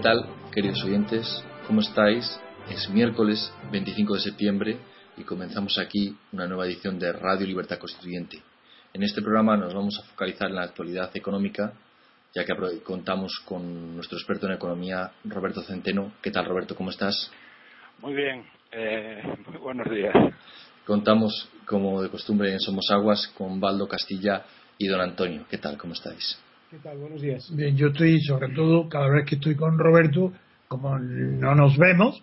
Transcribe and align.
Tal, 0.00 0.24
queridos 0.50 0.82
oyentes? 0.82 1.44
¿Cómo 1.66 1.82
estáis? 1.82 2.40
Es 2.70 2.88
miércoles 2.88 3.52
25 3.70 4.14
de 4.14 4.20
septiembre 4.20 4.78
y 5.18 5.24
comenzamos 5.24 5.78
aquí 5.78 6.16
una 6.32 6.46
nueva 6.46 6.64
edición 6.64 6.98
de 6.98 7.12
Radio 7.12 7.46
Libertad 7.46 7.78
Constituyente. 7.78 8.42
En 8.94 9.02
este 9.02 9.20
programa 9.20 9.58
nos 9.58 9.74
vamos 9.74 9.98
a 9.98 10.02
focalizar 10.04 10.48
en 10.48 10.56
la 10.56 10.62
actualidad 10.62 11.10
económica, 11.14 11.74
ya 12.34 12.46
que 12.46 12.54
contamos 12.82 13.40
con 13.44 13.94
nuestro 13.94 14.16
experto 14.16 14.46
en 14.46 14.54
economía, 14.54 15.10
Roberto 15.24 15.60
Centeno. 15.62 16.14
¿Qué 16.22 16.30
tal, 16.30 16.46
Roberto? 16.46 16.74
¿Cómo 16.74 16.88
estás? 16.88 17.30
Muy 17.98 18.14
bien, 18.14 18.46
eh, 18.72 19.22
muy 19.46 19.58
buenos 19.58 19.90
días. 19.90 20.14
Contamos, 20.86 21.50
como 21.66 22.00
de 22.00 22.08
costumbre 22.08 22.50
en 22.52 22.60
Somos 22.60 22.90
Aguas, 22.90 23.28
con 23.36 23.60
Baldo 23.60 23.86
Castilla 23.86 24.44
y 24.78 24.86
don 24.86 25.02
Antonio. 25.02 25.44
¿Qué 25.50 25.58
tal? 25.58 25.76
¿Cómo 25.76 25.92
estáis? 25.92 26.40
¿Qué 26.70 26.78
tal? 26.84 26.98
Buenos 26.98 27.20
días. 27.20 27.50
Bien, 27.52 27.76
yo 27.76 27.88
estoy, 27.88 28.20
sobre 28.20 28.54
todo, 28.54 28.88
cada 28.88 29.08
vez 29.08 29.26
que 29.26 29.34
estoy 29.34 29.56
con 29.56 29.76
Roberto, 29.76 30.32
como 30.68 30.96
no 31.00 31.52
nos 31.56 31.76
vemos, 31.76 32.22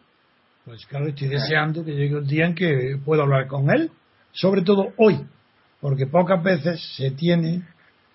pues 0.64 0.86
claro, 0.86 1.08
estoy 1.08 1.28
deseando 1.28 1.84
que 1.84 1.92
llegue 1.92 2.16
un 2.16 2.26
día 2.26 2.45
en 2.45 2.56
que 2.56 2.98
pueda 3.03 3.23
hablar 3.23 3.48
con 3.48 3.70
él, 3.70 3.92
sobre 4.31 4.62
todo 4.62 4.94
hoy, 4.95 5.20
porque 5.81 6.08
pocas 6.08 6.42
veces 6.42 6.81
se 6.95 7.12
tiene 7.12 7.64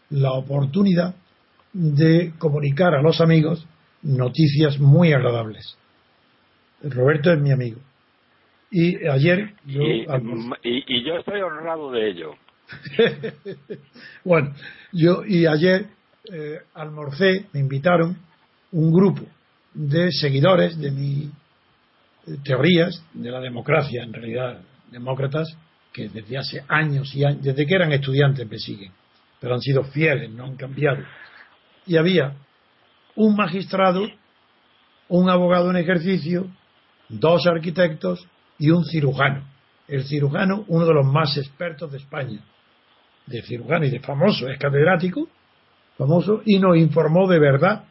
la 0.08 0.32
oportunidad 0.32 1.14
de 1.74 2.32
comunicar 2.38 2.94
a 2.94 3.02
los 3.02 3.20
amigos 3.20 3.66
noticias 4.00 4.80
muy 4.80 5.12
agradables. 5.12 5.76
Roberto 6.82 7.30
es 7.30 7.42
mi 7.42 7.52
amigo. 7.52 7.78
Y 8.70 9.06
ayer 9.06 9.52
yo... 9.66 9.82
y 9.82 11.04
yo 11.04 11.18
estoy 11.18 11.42
honrado 11.42 11.92
de 11.92 12.08
ello. 12.08 12.30
bueno, 14.24 14.54
yo 14.92 15.26
y 15.26 15.44
ayer 15.44 15.88
eh, 16.30 16.60
almorcé, 16.74 17.46
me 17.52 17.60
invitaron 17.60 18.16
un 18.70 18.92
grupo 18.92 19.22
de 19.74 20.12
seguidores 20.12 20.78
de 20.78 20.90
mis 20.90 21.24
eh, 21.26 22.36
teorías 22.44 23.04
de 23.12 23.30
la 23.30 23.40
democracia, 23.40 24.04
en 24.04 24.12
realidad 24.12 24.60
demócratas, 24.90 25.48
que 25.92 26.08
desde 26.08 26.38
hace 26.38 26.64
años 26.68 27.12
y 27.14 27.24
años, 27.24 27.42
desde 27.42 27.66
que 27.66 27.74
eran 27.74 27.92
estudiantes 27.92 28.48
me 28.48 28.58
siguen, 28.58 28.92
pero 29.40 29.54
han 29.54 29.60
sido 29.60 29.84
fieles, 29.84 30.30
no 30.30 30.44
han 30.44 30.56
cambiado. 30.56 31.02
Y 31.86 31.96
había 31.96 32.36
un 33.16 33.34
magistrado, 33.34 34.06
un 35.08 35.28
abogado 35.28 35.70
en 35.70 35.76
ejercicio, 35.76 36.46
dos 37.08 37.46
arquitectos 37.46 38.26
y 38.58 38.70
un 38.70 38.84
cirujano. 38.84 39.44
El 39.88 40.04
cirujano, 40.04 40.64
uno 40.68 40.86
de 40.86 40.94
los 40.94 41.06
más 41.06 41.36
expertos 41.36 41.90
de 41.90 41.98
España, 41.98 42.40
de 43.26 43.42
cirujano 43.42 43.84
y 43.84 43.90
de 43.90 44.00
famoso, 44.00 44.48
es 44.48 44.58
catedrático, 44.58 45.28
famoso, 45.96 46.42
y 46.44 46.58
nos 46.58 46.76
informó 46.76 47.28
de 47.28 47.38
verdad 47.38 47.84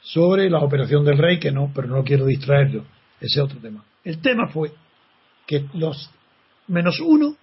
sobre 0.00 0.48
la 0.48 0.60
operación 0.60 1.04
del 1.04 1.18
rey, 1.18 1.38
que 1.38 1.52
no, 1.52 1.70
pero 1.74 1.88
no 1.88 2.04
quiero 2.04 2.26
distraerlo, 2.26 2.84
ese 3.20 3.40
otro 3.40 3.58
tema. 3.58 3.84
El 4.04 4.20
tema 4.20 4.48
fue 4.48 4.72
que 5.46 5.66
los 5.74 6.10
menos 6.68 7.00
uno, 7.00 7.36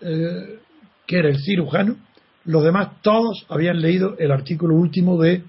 eh, 0.00 0.58
que 1.06 1.18
era 1.18 1.28
el 1.28 1.38
cirujano, 1.38 1.96
los 2.44 2.62
demás 2.62 3.02
todos 3.02 3.44
habían 3.48 3.80
leído 3.80 4.16
el 4.18 4.30
artículo 4.30 4.74
último 4.74 5.20
de 5.20 5.42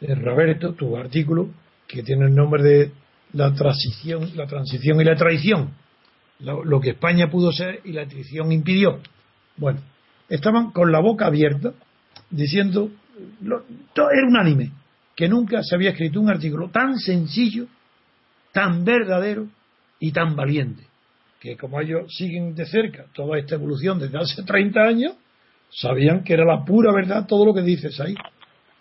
Roberto, 0.00 0.74
tu 0.74 0.96
artículo, 0.96 1.48
que 1.86 2.02
tiene 2.02 2.26
el 2.26 2.34
nombre 2.34 2.62
de 2.62 2.92
la 3.32 3.54
transición, 3.54 4.30
la 4.34 4.46
transición 4.46 5.00
y 5.00 5.04
la 5.04 5.14
traición, 5.14 5.74
lo, 6.40 6.64
lo 6.64 6.80
que 6.80 6.90
España 6.90 7.30
pudo 7.30 7.52
ser 7.52 7.80
y 7.84 7.92
la 7.92 8.06
traición 8.06 8.50
impidió. 8.50 8.98
Bueno, 9.56 9.80
estaban 10.28 10.72
con 10.72 10.90
la 10.90 11.00
boca 11.00 11.26
abierta 11.26 11.72
diciendo 12.30 12.90
era 13.42 14.26
unánime 14.26 14.72
que 15.14 15.28
nunca 15.28 15.62
se 15.62 15.74
había 15.74 15.90
escrito 15.90 16.20
un 16.20 16.30
artículo 16.30 16.70
tan 16.70 16.98
sencillo, 16.98 17.66
tan 18.52 18.84
verdadero 18.84 19.48
y 20.00 20.12
tan 20.12 20.34
valiente. 20.34 20.84
Que 21.40 21.56
como 21.56 21.80
ellos 21.80 22.12
siguen 22.16 22.54
de 22.54 22.66
cerca 22.66 23.04
toda 23.12 23.38
esta 23.38 23.56
evolución 23.56 23.98
desde 23.98 24.18
hace 24.18 24.42
30 24.42 24.80
años, 24.80 25.14
sabían 25.70 26.22
que 26.24 26.34
era 26.34 26.44
la 26.44 26.64
pura 26.64 26.92
verdad 26.92 27.26
todo 27.26 27.44
lo 27.44 27.54
que 27.54 27.62
dices 27.62 28.00
ahí. 28.00 28.14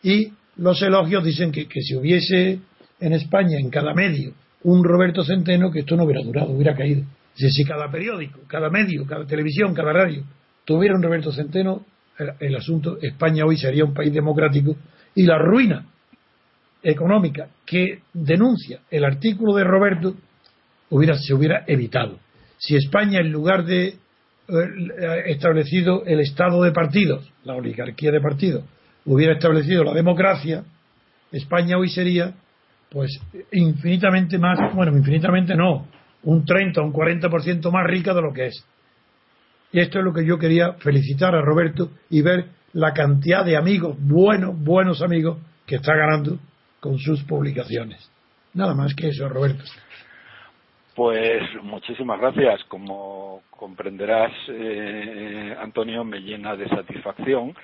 Y 0.04 0.32
los 0.58 0.82
elogios 0.82 1.24
dicen 1.24 1.52
que, 1.52 1.68
que 1.68 1.82
si 1.82 1.96
hubiese 1.96 2.60
en 3.00 3.14
España, 3.14 3.58
en 3.60 3.70
cada 3.70 3.94
medio, 3.94 4.34
un 4.64 4.84
Roberto 4.84 5.24
Centeno, 5.24 5.72
que 5.72 5.80
esto 5.80 5.96
no 5.96 6.04
hubiera 6.04 6.22
durado, 6.22 6.52
hubiera 6.52 6.76
caído. 6.76 7.04
Si 7.34 7.64
cada 7.64 7.90
periódico, 7.90 8.42
cada 8.48 8.70
medio, 8.70 9.06
cada 9.06 9.26
televisión, 9.26 9.74
cada 9.74 9.94
radio 9.94 10.24
tuviera 10.66 10.96
un 10.96 11.02
Roberto 11.02 11.32
Centeno, 11.32 11.86
el, 12.18 12.56
asunto, 12.56 12.98
España 13.02 13.46
hoy 13.46 13.58
sería 13.58 13.86
un 13.86 13.94
país 13.94 14.14
democrático 14.14 14.76
y 15.16 15.24
la 15.24 15.38
ruina 15.38 15.86
económica 16.84 17.48
que 17.66 18.02
denuncia 18.14 18.80
el 18.90 19.06
artículo 19.06 19.54
de 19.56 19.64
Roberto 19.64 20.16
hubiera, 20.90 21.18
se 21.18 21.34
hubiera 21.34 21.64
evitado. 21.68 22.20
Si 22.58 22.76
España, 22.76 23.20
en 23.20 23.32
lugar 23.32 23.66
de 23.66 23.88
eh, 23.88 25.24
establecido 25.28 26.04
el 26.06 26.20
estado 26.20 26.64
de 26.64 26.72
partidos, 26.72 27.32
la 27.44 27.56
oligarquía 27.56 28.12
de 28.12 28.22
partidos, 28.22 28.64
hubiera 29.06 29.34
establecido 29.34 29.84
la 29.84 29.94
democracia, 29.94 30.64
España 31.32 31.78
hoy 31.78 31.90
sería 31.90 32.34
pues 32.90 33.20
infinitamente 33.54 34.38
más, 34.38 34.60
bueno, 34.76 34.96
infinitamente 34.96 35.56
no, 35.56 35.88
un 36.24 36.46
30 36.46 36.82
o 36.82 36.86
un 36.86 36.94
40% 36.94 37.72
más 37.72 37.88
rica 37.88 38.14
de 38.14 38.22
lo 38.22 38.34
que 38.34 38.48
es. 38.48 38.66
Y 39.72 39.80
esto 39.80 40.00
es 40.00 40.06
lo 40.06 40.14
que 40.14 40.26
yo 40.26 40.38
quería 40.38 40.74
felicitar 40.74 41.36
a 41.36 41.42
Roberto 41.42 41.92
y 42.10 42.22
ver 42.22 42.46
la 42.74 42.94
cantidad 42.94 43.46
de 43.46 43.58
amigos, 43.58 43.98
buenos, 44.00 44.58
buenos 44.58 45.02
amigos, 45.02 45.38
que 45.66 45.76
está 45.76 45.96
ganando 45.96 46.38
con 46.80 46.98
sus 46.98 47.24
publicaciones. 47.24 48.12
Nada 48.54 48.74
más 48.74 48.94
que 48.96 49.08
eso, 49.08 49.30
Roberto. 49.30 49.64
Pues 50.96 51.42
muchísimas 51.64 52.20
gracias. 52.20 52.64
Como 52.66 53.44
comprenderás, 53.50 54.32
eh, 54.50 55.56
Antonio, 55.60 56.04
me 56.04 56.20
llena 56.20 56.56
de 56.56 56.68
satisfacción 56.68 57.56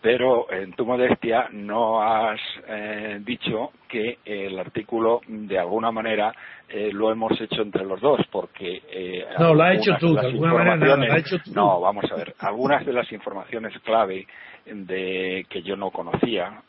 pero 0.00 0.50
en 0.52 0.72
tu 0.74 0.86
modestia 0.86 1.48
no 1.52 2.02
has 2.02 2.40
eh, 2.68 3.20
dicho 3.24 3.72
que 3.88 4.18
el 4.24 4.58
artículo 4.58 5.20
de 5.26 5.58
alguna 5.58 5.90
manera 5.90 6.32
eh, 6.68 6.90
lo 6.92 7.10
hemos 7.10 7.32
hecho 7.40 7.62
entre 7.62 7.84
los 7.84 8.00
dos 8.00 8.20
porque 8.30 8.82
eh, 8.90 9.24
no 9.38 9.54
lo 9.54 9.62
ha 9.62 9.74
hecho 9.74 9.96
tú 9.98 10.14
de 10.14 10.26
alguna 10.26 10.54
manera 10.54 10.96
lo 10.96 11.12
ha 11.12 11.18
hecho 11.18 11.38
tú. 11.38 11.52
no 11.54 11.80
vamos 11.80 12.04
a 12.12 12.16
ver 12.16 12.34
algunas 12.38 12.84
de 12.84 12.92
las 12.92 13.10
informaciones 13.10 13.72
clave 13.82 14.26
de 14.66 15.46
que 15.48 15.62
yo 15.62 15.76
no 15.76 15.90
conocía 15.90 16.62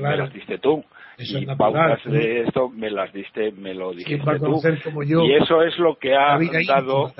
me 0.00 0.16
las 0.16 0.32
diste 0.32 0.58
tú. 0.58 0.82
Y 1.16 1.46
pautas 1.46 2.02
de 2.04 2.42
esto 2.42 2.70
me 2.70 2.90
las 2.90 3.12
diste 3.12 3.52
me 3.52 3.74
lo 3.74 3.92
dijiste 3.92 4.38
tú. 4.38 4.60
y 4.94 5.34
eso 5.34 5.62
es 5.62 5.78
lo 5.78 5.96
que 5.96 6.14
ha 6.14 6.38
dado 6.66 7.12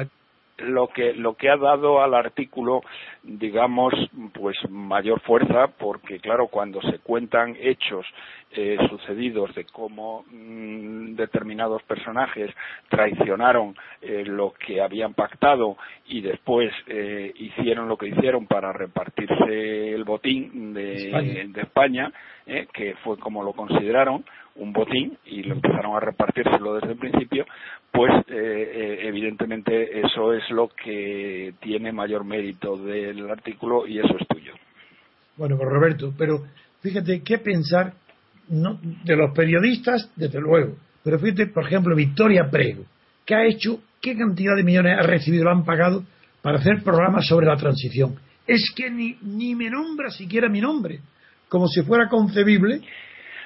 lo 0.59 0.89
que 0.89 1.15
lo 1.15 1.35
que 1.35 1.51
ha 1.51 1.57
dado 1.57 2.01
al 2.01 2.15
artículo 2.15 2.83
digamos 3.23 3.93
pues 4.33 4.57
mayor 4.71 5.21
fuerza 5.21 5.69
porque 5.79 6.21
claro 6.21 6.47
cuando 6.47 6.81
se 6.83 7.01
cuentan 7.01 7.57
hechos 7.61 8.07
eh, 8.57 8.77
sucedidos 8.89 9.53
de 9.57 9.65
cómo 9.65 10.25
mm, 10.31 11.17
determinados 11.17 11.83
personajes 11.83 12.53
traicionaron 12.89 13.75
eh, 14.01 14.23
lo 14.25 14.53
que 14.53 14.81
habían 14.81 15.13
pactado 15.13 15.77
y 16.07 16.21
después 16.21 16.73
eh, 16.87 17.33
hicieron 17.35 17.89
lo 17.89 17.97
que 17.97 18.11
hicieron 18.11 18.47
para 18.47 18.73
repartirse 18.73 19.93
el 19.93 20.05
botín 20.05 20.73
de 20.73 21.51
España, 21.57 22.13
que 22.73 22.95
fue 23.03 23.19
como 23.19 23.43
lo 23.43 23.55
consideraron 23.55 24.25
un 24.57 24.73
botín 24.73 25.19
y 25.25 25.43
lo 25.43 25.55
empezaron 25.55 25.97
a 25.97 26.01
repartírselo 26.01 26.75
desde 26.75 26.93
el 26.93 26.99
principio, 26.99 27.47
pues 27.95 28.11
evidentemente 28.29 30.01
eso 30.01 30.33
es 30.33 30.43
lo 30.51 30.69
que 30.69 31.55
tiene 31.61 31.93
mayor 31.93 32.25
mérito 32.25 32.77
del 32.77 33.31
artículo 33.31 33.87
y 33.87 34.01
eso 34.01 34.17
es 34.19 34.27
tuyo. 34.27 34.53
Bueno, 35.37 35.57
pues 35.57 35.69
Roberto, 35.69 36.13
pero 36.19 36.43
fíjate 36.81 37.23
qué 37.23 37.39
pensar 37.39 37.95
no, 38.49 38.81
de 38.83 39.17
los 39.17 39.33
periodistas, 39.33 40.11
desde 40.17 40.41
luego, 40.41 40.75
pero 41.05 41.21
fíjate, 41.21 41.47
por 41.47 41.67
ejemplo, 41.67 41.95
Victoria 41.95 42.51
Prego, 42.51 42.85
que 43.25 43.37
ha 43.37 43.47
hecho, 43.47 43.81
qué 44.03 44.17
cantidad 44.17 44.57
de 44.57 44.65
millones 44.65 44.99
ha 44.99 45.03
recibido, 45.03 45.45
lo 45.45 45.53
han 45.53 45.65
pagado 45.65 46.03
para 46.43 46.59
hacer 46.59 46.83
programas 46.83 47.29
sobre 47.29 47.47
la 47.47 47.57
transición. 47.57 48.17
Es 48.45 48.73
que 48.75 48.91
ni, 48.91 49.17
ni 49.23 49.55
me 49.55 49.71
nombra 49.71 50.11
siquiera 50.11 50.49
mi 50.49 50.61
nombre, 50.61 50.99
como 51.49 51.69
si 51.69 51.83
fuera 51.83 52.09
concebible 52.09 52.81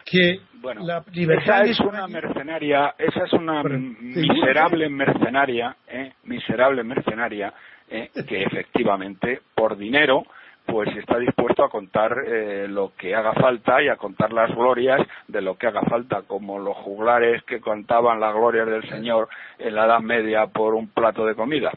que 0.06 0.40
bueno, 0.60 0.84
la 0.84 1.04
libertad 1.12 1.62
esa 1.62 1.70
es 1.70 1.80
una 1.80 2.06
mercenaria, 2.06 2.94
esa 2.98 3.24
es 3.24 3.32
una 3.32 3.62
miserable 3.62 4.88
mercenaria, 4.88 5.76
¿eh? 5.86 6.12
miserable 6.24 6.82
mercenaria, 6.82 7.52
¿eh? 7.88 8.10
que 8.26 8.42
efectivamente 8.42 9.40
por 9.54 9.76
dinero 9.76 10.24
pues 10.66 10.94
está 10.96 11.18
dispuesto 11.18 11.64
a 11.64 11.70
contar 11.70 12.14
eh, 12.26 12.68
lo 12.68 12.92
que 12.94 13.14
haga 13.14 13.32
falta 13.32 13.82
y 13.82 13.88
a 13.88 13.96
contar 13.96 14.34
las 14.34 14.54
glorias 14.54 15.00
de 15.26 15.40
lo 15.40 15.56
que 15.56 15.66
haga 15.66 15.80
falta, 15.82 16.22
como 16.26 16.58
los 16.58 16.76
juglares 16.76 17.42
que 17.44 17.58
contaban 17.58 18.20
las 18.20 18.34
glorias 18.34 18.66
del 18.66 18.86
Señor 18.88 19.28
en 19.58 19.74
la 19.74 19.86
Edad 19.86 20.00
Media 20.00 20.46
por 20.46 20.74
un 20.74 20.88
plato 20.88 21.24
de 21.24 21.34
comida. 21.34 21.72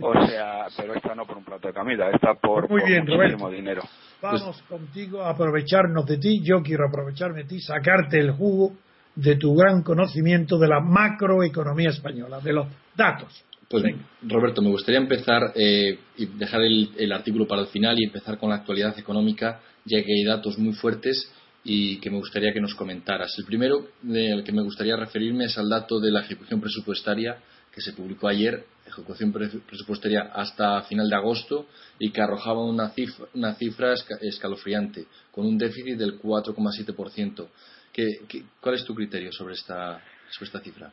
O 0.00 0.26
sea, 0.26 0.66
pero 0.76 0.94
esta 0.94 1.14
no 1.14 1.24
por 1.24 1.38
un 1.38 1.44
plato 1.44 1.68
de 1.68 1.74
comida, 1.74 2.10
esta 2.10 2.34
por, 2.34 2.68
Muy 2.68 2.82
bien, 2.84 3.04
muchísimo 3.06 3.50
dinero. 3.50 3.82
Vamos 4.20 4.62
contigo 4.68 5.22
a 5.22 5.30
aprovecharnos 5.30 6.06
de 6.06 6.18
ti, 6.18 6.40
yo 6.42 6.62
quiero 6.62 6.86
aprovecharme 6.88 7.42
de 7.42 7.48
ti, 7.48 7.60
sacarte 7.60 8.18
el 8.18 8.32
jugo 8.32 8.72
de 9.14 9.36
tu 9.36 9.54
gran 9.54 9.82
conocimiento 9.82 10.58
de 10.58 10.68
la 10.68 10.80
macroeconomía 10.80 11.90
española, 11.90 12.40
de 12.40 12.52
los 12.52 12.66
datos. 12.96 13.44
Pues 13.68 13.84
Roberto, 14.22 14.60
me 14.60 14.68
gustaría 14.68 15.00
empezar 15.00 15.52
eh, 15.54 15.98
y 16.18 16.26
dejar 16.26 16.60
el, 16.60 17.10
artículo 17.10 17.46
para 17.46 17.62
el 17.62 17.68
final 17.68 17.98
y 17.98 18.04
empezar 18.04 18.38
con 18.38 18.50
la 18.50 18.56
actualidad 18.56 18.98
económica, 18.98 19.60
ya 19.86 20.02
que 20.02 20.12
hay 20.12 20.24
datos 20.24 20.58
muy 20.58 20.74
fuertes 20.74 21.32
y 21.64 21.96
que 21.98 22.10
me 22.10 22.18
gustaría 22.18 22.52
que 22.52 22.60
nos 22.60 22.74
comentaras. 22.74 23.34
El 23.38 23.46
primero 23.46 23.86
del 24.02 24.44
que 24.44 24.52
me 24.52 24.62
gustaría 24.62 24.94
referirme 24.96 25.44
es 25.44 25.56
al 25.56 25.70
dato 25.70 26.00
de 26.00 26.10
la 26.10 26.20
ejecución 26.20 26.60
presupuestaria 26.60 27.38
que 27.72 27.80
se 27.80 27.94
publicó 27.94 28.28
ayer, 28.28 28.66
ejecución 28.86 29.32
presupuestaria 29.32 30.30
hasta 30.34 30.82
final 30.82 31.08
de 31.08 31.16
agosto 31.16 31.66
y 31.98 32.10
que 32.10 32.20
arrojaba 32.20 32.64
una 32.64 32.90
cifra, 32.90 33.26
una 33.34 33.54
cifra 33.54 33.94
escalofriante, 34.20 35.06
con 35.30 35.46
un 35.46 35.56
déficit 35.58 35.96
del 35.96 36.20
4,7%. 36.20 37.48
cuál 38.60 38.74
es 38.74 38.84
tu 38.84 38.94
criterio 38.94 39.32
sobre 39.32 39.54
esta, 39.54 40.00
sobre 40.30 40.46
esta 40.46 40.60
cifra? 40.60 40.92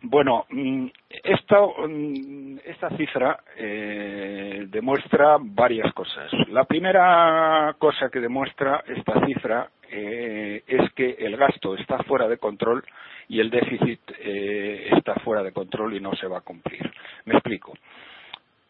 Bueno, 0.00 0.46
mm, 0.48 0.86
esta, 1.24 1.60
mm, 1.60 2.58
esta 2.64 2.96
cifra 2.96 3.40
eh, 3.56 4.66
demuestra 4.68 5.38
varias 5.40 5.92
cosas. 5.92 6.30
La 6.50 6.64
primera 6.64 7.74
cosa 7.78 8.08
que 8.08 8.20
demuestra 8.20 8.84
esta 8.86 9.26
cifra 9.26 9.68
eh, 9.90 10.62
es 10.66 10.92
que 10.92 11.16
el 11.18 11.36
gasto 11.36 11.74
está 11.74 11.98
fuera 12.04 12.28
de 12.28 12.38
control 12.38 12.84
y 13.28 13.40
el 13.40 13.50
déficit 13.50 14.00
eh, 14.20 14.88
está 14.96 15.14
fuera 15.16 15.42
de 15.42 15.52
control 15.52 15.94
y 15.94 16.00
no 16.00 16.14
se 16.14 16.26
va 16.26 16.38
a 16.38 16.42
cumplir. 16.42 16.90
Me 17.24 17.34
explico. 17.34 17.74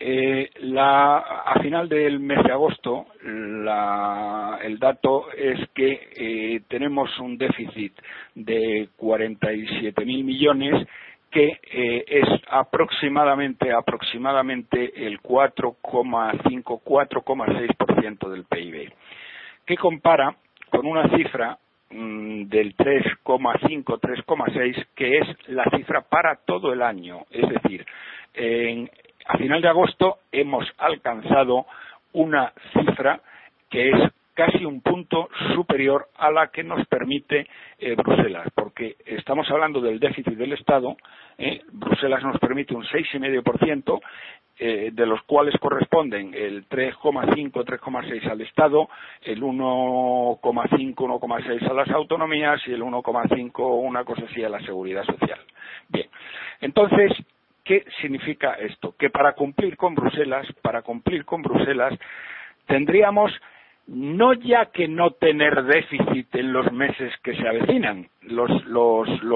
a 0.01 1.59
final 1.63 1.89
del 1.89 2.21
mes 2.21 2.43
de 2.45 2.53
agosto, 2.53 3.07
el 3.25 4.79
dato 4.79 5.31
es 5.33 5.69
que 5.75 6.63
tenemos 6.69 7.19
un 7.19 7.37
déficit 7.37 7.95
de 8.35 8.89
47.000 8.99 10.25
millones 10.25 10.87
que 11.31 11.61
eh, 11.63 12.05
es 12.07 12.29
aproximadamente 12.49 13.73
aproximadamente 13.73 15.07
el 15.07 15.21
4,5 15.21 16.83
4,6% 16.83 18.29
del 18.31 18.45
PIB 18.45 18.93
que 19.67 19.77
compara 19.77 20.35
con 20.71 20.87
una 20.87 21.09
cifra 21.17 21.59
del 21.91 22.77
3,5 22.77 24.01
3,6 24.01 24.87
que 24.95 25.19
es 25.19 25.49
la 25.49 25.65
cifra 25.77 26.03
para 26.03 26.37
todo 26.37 26.73
el 26.73 26.83
año. 26.83 27.25
Es 27.31 27.49
decir 27.49 27.87
a 29.29 29.37
final 29.37 29.61
de 29.61 29.69
agosto 29.69 30.19
hemos 30.33 30.67
alcanzado 30.79 31.67
una 32.13 32.53
cifra 32.73 33.21
que 33.71 33.91
es 33.91 34.13
casi 34.33 34.65
un 34.65 34.81
punto 34.81 35.29
superior 35.55 36.09
a 36.17 36.31
la 36.31 36.47
que 36.49 36.63
nos 36.63 36.87
permite 36.87 37.49
eh, 37.79 37.97
Bruselas, 37.97 38.49
porque 38.55 38.97
estamos 39.05 39.51
hablando 39.51 39.81
del 39.81 39.99
déficit 39.99 40.35
del 40.35 40.53
Estado, 40.53 40.97
eh, 41.37 41.61
Bruselas 41.73 42.23
nos 42.23 42.39
permite 42.39 42.73
un 42.73 42.85
6,5%, 42.85 44.01
eh, 44.59 44.91
de 44.93 45.07
los 45.07 45.23
cuales 45.23 45.55
corresponden 45.61 46.35
el 46.35 46.69
3,5, 46.69 47.53
3,6 47.53 48.31
al 48.31 48.41
Estado, 48.41 48.89
el 49.23 49.43
1,5, 49.43 50.41
1,6 50.95 51.71
a 51.71 51.75
las 51.75 51.89
autonomías 51.91 52.61
y 52.67 52.73
el 52.73 52.83
1,5, 52.83 53.81
una 53.83 54.05
cosa 54.05 54.25
así, 54.29 54.43
a 54.43 54.49
la 54.49 54.61
seguridad 54.61 55.05
social. 55.05 55.39
Bien, 55.89 56.09
entonces, 56.61 57.13
¿qué 57.65 57.85
significa 58.01 58.55
esto? 58.55 58.95
Que 58.99 59.11
para 59.11 59.35
cumplir 59.35 59.77
con 59.77 59.95
Bruselas, 59.95 60.47
para 60.63 60.83
cumplir 60.83 61.25
con 61.25 61.43
Bruselas, 61.43 61.99
tendríamos 62.67 63.33
no 63.89 64.35
ya 64.35 64.67
que 64.67 64.87
no 64.87 65.13
tener 65.13 65.65
déficit 65.65 66.35
en 66.35 66.53
los 66.53 66.71
meses 66.73 67.11
que 67.23 67.35
se 67.35 67.49
avecinan, 67.49 68.07
los, 68.21 68.51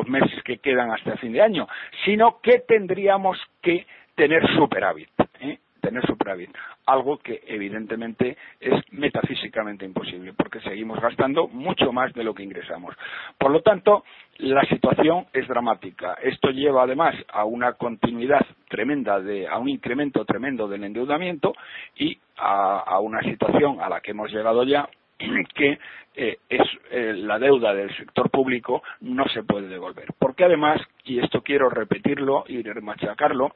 meses 0.09 0.43
que 0.45 0.59
quedan 0.59 0.91
hasta 0.91 1.17
fin 1.17 1.33
de 1.33 1.41
año, 1.41 1.67
sino 2.05 2.41
que 2.43 2.59
tendríamos 2.59 3.39
que 3.63 3.87
tener 4.15 4.47
superávit. 4.57 5.09
¿eh? 5.41 5.59
tener 5.83 6.07
superávit, 6.07 6.51
algo 6.87 7.19
que 7.19 7.43
evidentemente 7.47 8.39
es 8.61 8.81
metafísicamente 8.93 9.85
imposible, 9.85 10.33
porque 10.33 10.61
seguimos 10.61 11.01
gastando 11.01 11.49
mucho 11.49 11.93
más 11.93 12.13
de 12.15 12.23
lo 12.23 12.33
que 12.33 12.45
ingresamos. 12.45 12.95
Por 13.37 13.51
lo 13.51 13.61
tanto, 13.63 14.05
la 14.39 14.63
situación 14.63 15.27
es 15.33 15.47
dramática. 15.49 16.17
Esto 16.23 16.51
lleva 16.51 16.85
además 16.85 17.17
a 17.33 17.45
una 17.45 17.73
continuidad 17.73 18.47
tremenda, 18.69 19.21
de, 19.21 19.49
a 19.49 19.59
un 19.59 19.69
incremento 19.69 20.25
tremendo 20.25 20.69
del 20.69 20.85
endeudamiento 20.85 21.53
y 21.97 22.17
a, 22.37 22.99
una 23.01 23.21
situación 23.23 23.81
a 23.81 23.89
la 23.89 24.01
que 24.01 24.13
hemos 24.13 24.31
llegado 24.33 24.63
ya 24.63 24.89
que 25.55 25.79
eh, 26.15 26.39
es 26.49 26.63
eh, 26.91 27.15
la 27.17 27.39
deuda 27.39 27.75
del 27.75 27.95
sector 27.97 28.31
público 28.31 28.83
no 29.01 29.27
se 29.29 29.43
puede 29.43 29.67
devolver. 29.67 30.07
Porque 30.19 30.45
además, 30.45 30.81
y 31.05 31.19
esto 31.19 31.43
quiero 31.43 31.69
repetirlo 31.69 32.45
y 32.47 32.63
machacarlo, 32.81 33.53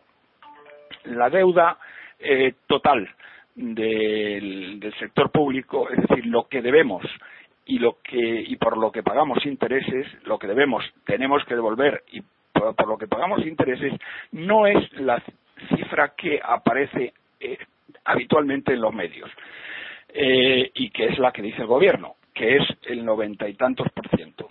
la 1.04 1.30
deuda 1.30 1.78
eh, 2.18 2.54
total 2.66 3.08
del, 3.54 4.92
sector 4.98 5.30
público, 5.30 5.88
es 5.90 5.98
decir, 6.08 6.26
lo 6.26 6.48
que 6.48 6.62
debemos 6.62 7.04
y 7.68 8.56
por 8.56 8.78
lo 8.78 8.92
que 8.92 9.02
pagamos 9.02 9.44
intereses, 9.44 10.06
lo 10.24 10.38
que 10.38 10.46
debemos 10.46 10.84
tenemos 11.04 11.44
que 11.46 11.54
devolver 11.54 12.04
y 12.12 12.22
por, 12.52 12.88
lo 12.88 12.98
que 12.98 13.08
pagamos 13.08 13.44
intereses 13.44 13.92
no 14.32 14.66
es 14.66 14.92
la 14.94 15.22
cifra 15.74 16.14
que 16.16 16.40
aparece 16.42 17.12
eh, 17.40 17.58
habitualmente 18.04 18.72
en 18.72 18.80
los 18.80 18.94
medios 18.94 19.30
eh, 20.08 20.70
y 20.74 20.90
que 20.90 21.06
es 21.06 21.18
la 21.18 21.32
que 21.32 21.42
dice 21.42 21.62
el 21.62 21.66
gobierno, 21.66 22.16
que 22.34 22.56
es 22.56 22.62
el 22.82 23.04
noventa 23.04 23.48
y 23.48 23.54
tantos 23.54 23.90
por 23.92 24.08
ciento. 24.08 24.48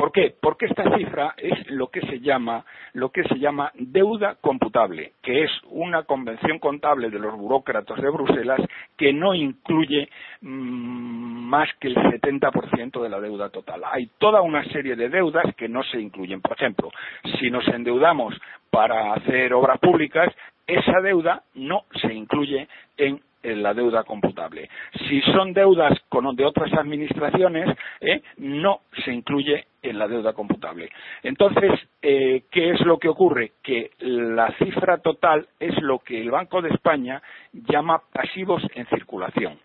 ¿Por 0.00 0.12
qué? 0.12 0.34
Porque 0.40 0.64
esta 0.64 0.96
cifra 0.96 1.34
es 1.36 1.70
lo 1.70 1.88
que 1.88 2.00
se 2.00 2.20
llama 2.20 2.64
lo 2.94 3.10
que 3.10 3.22
se 3.24 3.38
llama 3.38 3.70
deuda 3.74 4.36
computable, 4.40 5.12
que 5.22 5.44
es 5.44 5.50
una 5.68 6.04
convención 6.04 6.58
contable 6.58 7.10
de 7.10 7.18
los 7.18 7.36
burócratas 7.36 8.00
de 8.00 8.08
Bruselas 8.08 8.62
que 8.96 9.12
no 9.12 9.34
incluye 9.34 10.08
mm, 10.40 11.50
más 11.50 11.68
que 11.78 11.88
el 11.88 11.96
70% 11.96 13.02
de 13.02 13.08
la 13.10 13.20
deuda 13.20 13.50
total. 13.50 13.82
Hay 13.92 14.06
toda 14.16 14.40
una 14.40 14.64
serie 14.72 14.96
de 14.96 15.10
deudas 15.10 15.44
que 15.54 15.68
no 15.68 15.82
se 15.82 16.00
incluyen. 16.00 16.40
Por 16.40 16.52
ejemplo, 16.52 16.90
si 17.38 17.50
nos 17.50 17.68
endeudamos 17.68 18.34
para 18.70 19.12
hacer 19.12 19.52
obras 19.52 19.78
públicas, 19.80 20.34
esa 20.66 21.02
deuda 21.02 21.42
no 21.52 21.84
se 22.00 22.14
incluye 22.14 22.68
en 22.96 23.20
en 23.42 23.62
la 23.62 23.74
deuda 23.74 24.04
computable. 24.04 24.68
Si 25.08 25.20
son 25.22 25.52
deudas 25.52 25.98
de 26.34 26.44
otras 26.44 26.72
administraciones, 26.74 27.68
¿eh? 28.00 28.22
no 28.38 28.80
se 29.04 29.12
incluye 29.12 29.66
en 29.82 29.98
la 29.98 30.06
deuda 30.06 30.32
computable. 30.32 30.90
Entonces, 31.22 31.72
eh, 32.02 32.44
¿qué 32.50 32.70
es 32.70 32.80
lo 32.80 32.98
que 32.98 33.08
ocurre? 33.08 33.52
Que 33.62 33.92
la 34.00 34.52
cifra 34.58 34.98
total 34.98 35.48
es 35.58 35.80
lo 35.80 36.00
que 36.00 36.20
el 36.20 36.30
Banco 36.30 36.60
de 36.60 36.70
España 36.70 37.22
llama 37.52 38.02
pasivos 38.12 38.62
en 38.74 38.86
circulación, 38.86 39.58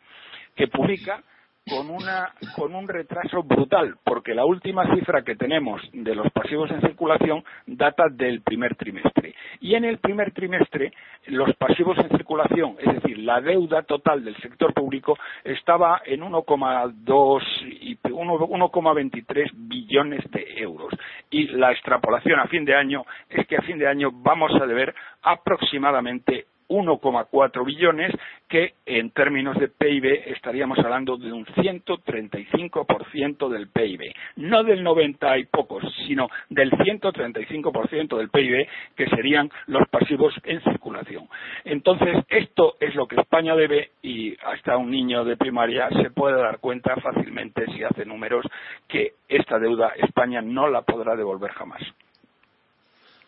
que 0.55 0.67
publica 0.67 1.21
con, 1.67 1.89
una, 1.89 2.33
con 2.55 2.75
un 2.75 2.87
retraso 2.87 3.41
brutal, 3.43 3.95
porque 4.03 4.35
la 4.35 4.45
última 4.45 4.93
cifra 4.93 5.23
que 5.23 5.35
tenemos 5.35 5.81
de 5.93 6.13
los 6.15 6.31
pasivos 6.31 6.69
en 6.71 6.81
circulación 6.81 7.43
data 7.65 8.05
del 8.11 8.41
primer 8.41 8.75
trimestre. 8.75 9.33
Y 9.65 9.73
en 9.73 9.83
el 9.83 9.97
primer 9.97 10.29
trimestre, 10.29 10.93
los 11.25 11.51
pasivos 11.55 11.97
en 11.97 12.09
circulación, 12.09 12.75
es 12.79 13.01
decir, 13.01 13.17
la 13.17 13.41
deuda 13.41 13.81
total 13.81 14.23
del 14.23 14.35
sector 14.37 14.75
público, 14.75 15.17
estaba 15.43 16.03
en 16.05 16.21
1,2 16.21 17.41
y 17.81 17.97
1,23 17.97 19.51
billones 19.55 20.21
de 20.29 20.61
euros. 20.61 20.93
Y 21.31 21.47
la 21.47 21.71
extrapolación 21.71 22.39
a 22.39 22.45
fin 22.45 22.63
de 22.63 22.75
año 22.75 23.05
es 23.27 23.47
que 23.47 23.57
a 23.57 23.63
fin 23.63 23.79
de 23.79 23.87
año 23.87 24.11
vamos 24.13 24.51
a 24.53 24.67
deber 24.67 24.93
aproximadamente 25.23 26.45
1,4 26.67 27.65
billones, 27.65 28.11
que 28.47 28.73
en 28.85 29.11
términos 29.11 29.57
de 29.57 29.67
PIB 29.67 30.05
estaríamos 30.27 30.77
hablando 30.79 31.17
de 31.17 31.31
un 31.31 31.45
135% 31.45 33.49
del 33.49 33.69
PIB. 33.69 34.13
No 34.37 34.63
del 34.63 34.83
90 34.83 35.37
y 35.37 35.45
pocos, 35.45 35.83
sino 36.07 36.29
del 36.49 36.71
135% 36.71 38.17
del 38.17 38.29
PIB, 38.29 38.67
que 38.95 39.07
serían 39.09 39.49
los 39.67 39.87
pasivos 39.89 40.33
en 40.43 40.61
circulación. 40.61 41.27
Entonces, 41.63 42.23
esto 42.29 42.75
es 42.79 42.95
lo 42.95 43.07
que 43.07 43.19
España 43.19 43.55
debe 43.55 43.91
y 44.01 44.35
hasta 44.43 44.77
un 44.77 44.91
niño 44.91 45.25
de 45.25 45.37
primaria 45.37 45.89
se 45.89 46.11
puede 46.11 46.37
dar 46.37 46.59
cuenta 46.59 46.95
fácilmente 46.97 47.65
si 47.73 47.83
hace 47.83 48.05
números 48.05 48.45
que 48.87 49.13
esta 49.27 49.59
deuda 49.59 49.93
España 49.97 50.41
no 50.41 50.69
la 50.69 50.83
podrá 50.83 51.15
devolver 51.15 51.51
jamás. 51.51 51.81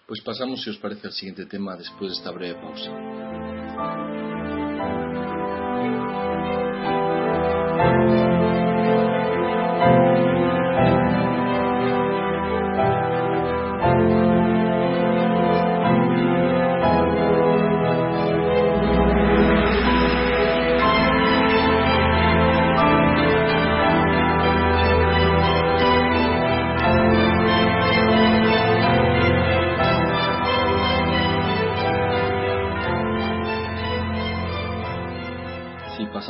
Pues 0.08 0.22
pasamos, 0.22 0.64
si 0.64 0.70
os 0.70 0.78
parece, 0.78 1.08
al 1.08 1.14
siguiente 1.14 1.46
tema 1.46 1.76
después 1.76 2.12
de 2.12 2.18
esta 2.18 2.32
breve 2.32 2.56
pausa. 2.62 3.27
Thank 3.78 4.08
you. 8.22 8.27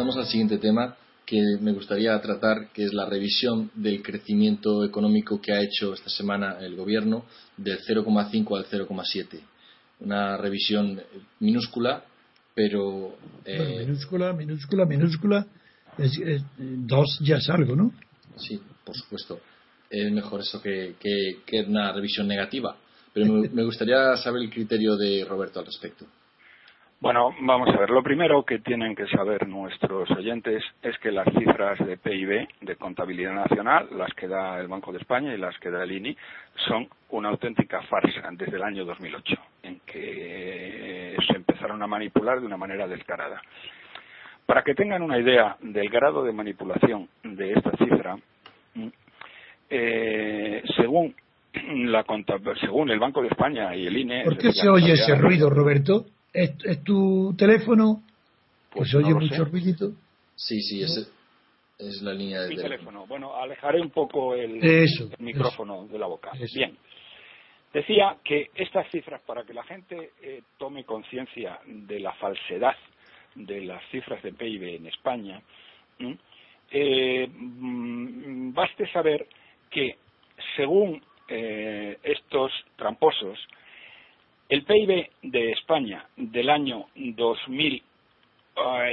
Pasamos 0.08 0.26
al 0.26 0.32
siguiente 0.32 0.58
tema 0.58 0.96
que 1.26 1.58
me 1.60 1.74
gustaría 1.74 2.18
tratar, 2.22 2.70
que 2.72 2.86
es 2.86 2.94
la 2.94 3.06
revisión 3.06 3.70
del 3.76 4.02
crecimiento 4.02 4.86
económico 4.86 5.42
que 5.42 5.52
ha 5.52 5.62
hecho 5.62 5.94
esta 5.94 6.10
semana 6.10 6.60
el 6.62 6.78
Gobierno 6.78 7.26
del 7.58 7.80
0,5 7.80 8.58
al 8.58 8.66
0,7. 8.66 9.42
Una 10.00 10.38
revisión 10.38 11.02
minúscula, 11.42 12.06
pero... 12.56 13.18
Eh, 13.44 13.84
minúscula, 13.86 14.32
minúscula, 14.32 14.86
minúscula. 14.86 15.46
dos 16.58 17.20
ya 17.22 17.36
es 17.36 17.50
algo, 17.50 17.76
¿no? 17.76 17.92
Sí, 18.38 18.62
por 18.86 18.96
supuesto. 18.96 19.42
Es 19.90 20.10
mejor 20.10 20.40
eso 20.40 20.62
que, 20.62 20.96
que, 21.02 21.62
una 21.64 21.92
revisión 21.92 22.30
negativa. 22.30 22.78
Pero 23.14 23.44
me 23.52 23.64
gustaría 23.66 24.16
saber 24.16 24.44
el 24.44 24.50
criterio 24.52 24.96
de 24.96 25.26
Roberto 25.26 25.60
al 25.60 25.66
respecto. 25.66 26.06
Bueno, 27.00 27.30
vamos 27.42 27.70
a 27.70 27.78
ver. 27.78 27.92
Lo 27.92 28.02
primero 28.02 28.44
que 28.44 28.58
tienen 28.58 28.96
que 28.96 29.06
saber 29.08 29.48
nuestros 29.48 30.10
oyentes 30.12 30.64
es 30.82 30.98
que 30.98 31.12
las 31.12 31.28
cifras 31.38 31.78
de 31.86 31.98
PIB, 31.98 32.48
de 32.62 32.76
contabilidad 32.76 33.34
nacional, 33.34 33.88
las 33.92 34.12
que 34.16 34.28
da 34.28 34.60
el 34.60 34.68
Banco 34.68 34.92
de 34.92 34.98
España 34.98 35.32
y 35.34 35.38
las 35.38 35.56
que 35.60 35.70
da 35.70 35.84
el 35.84 35.92
INI, 35.92 36.18
son 36.68 36.88
una 37.12 37.30
auténtica 37.30 37.84
farsa 37.84 38.28
desde 38.32 38.58
el 38.58 38.64
año 38.64 38.84
2008, 38.84 39.36
en 39.62 39.80
que 39.86 41.16
se 41.28 41.36
empezaron 41.36 41.84
a 41.84 41.88
manipular 41.88 42.40
de 42.40 42.48
una 42.48 42.58
manera 42.58 42.88
descarada. 42.88 43.42
Para 44.48 44.64
que 44.64 44.74
tengan 44.74 45.04
una 45.04 45.20
idea 45.20 45.56
del 45.62 45.90
grado 45.90 46.24
de 46.24 46.32
manipulación 46.34 47.08
de 47.24 47.54
esta 47.54 47.72
cifra, 47.78 48.18
eh, 49.70 50.64
según 50.76 51.14
la 51.92 52.04
según 52.60 52.90
el 52.90 53.00
Banco 53.00 53.22
de 53.22 53.28
España 53.28 53.76
y 53.76 53.86
el 53.86 53.98
INE. 53.98 54.24
¿Por 54.24 54.38
qué 54.38 54.52
se 54.52 54.68
oye 54.68 54.94
ese 54.94 55.16
ruido, 55.16 55.50
Roberto? 55.52 56.06
¿Es, 56.38 56.84
tu 56.84 57.34
teléfono? 57.36 58.04
Pues, 58.70 58.94
oye 58.94 59.12
mucho 59.12 59.44
ruidito. 59.46 59.94
Sí, 60.36 60.62
sí, 60.62 60.84
es, 60.84 61.12
es 61.80 62.02
la 62.04 62.14
línea 62.14 62.42
de 62.42 62.50
Mi 62.50 62.56
teléfono. 62.58 63.08
Bueno, 63.08 63.36
alejaré 63.36 63.82
un 63.82 63.90
poco 63.90 64.36
el, 64.36 64.62
micrófono 65.18 65.88
de 65.88 65.98
la 65.98 66.06
boca. 66.06 66.32
Bien. 66.54 66.78
Decía 67.74 68.18
que 68.24 68.52
estas 68.54 68.88
cifras, 68.92 69.20
para 69.26 69.46
que 69.46 69.54
la 69.54 69.64
gente 69.64 70.12
eh, 70.22 70.44
tome 70.60 70.84
conciencia 70.84 71.60
de 71.66 72.00
la 72.00 72.14
falsedad 72.14 72.76
de 73.34 73.62
las 73.62 73.84
cifras 73.90 74.22
de 74.22 74.34
PIB 74.34 74.76
en 74.76 74.86
España, 74.86 75.42
eh, 76.70 77.28
mm, 77.28 78.54
baste 78.54 78.88
saber 78.92 79.28
que 79.72 79.98
según 80.56 81.02
eh, 81.30 81.98
estos 82.04 82.52
tramposos, 82.76 83.40
el 84.50 84.64
PIB 84.64 85.10
de 85.24 85.52
España 85.52 86.06
del 86.16 86.50
año 86.50 86.88
2000, 86.96 87.84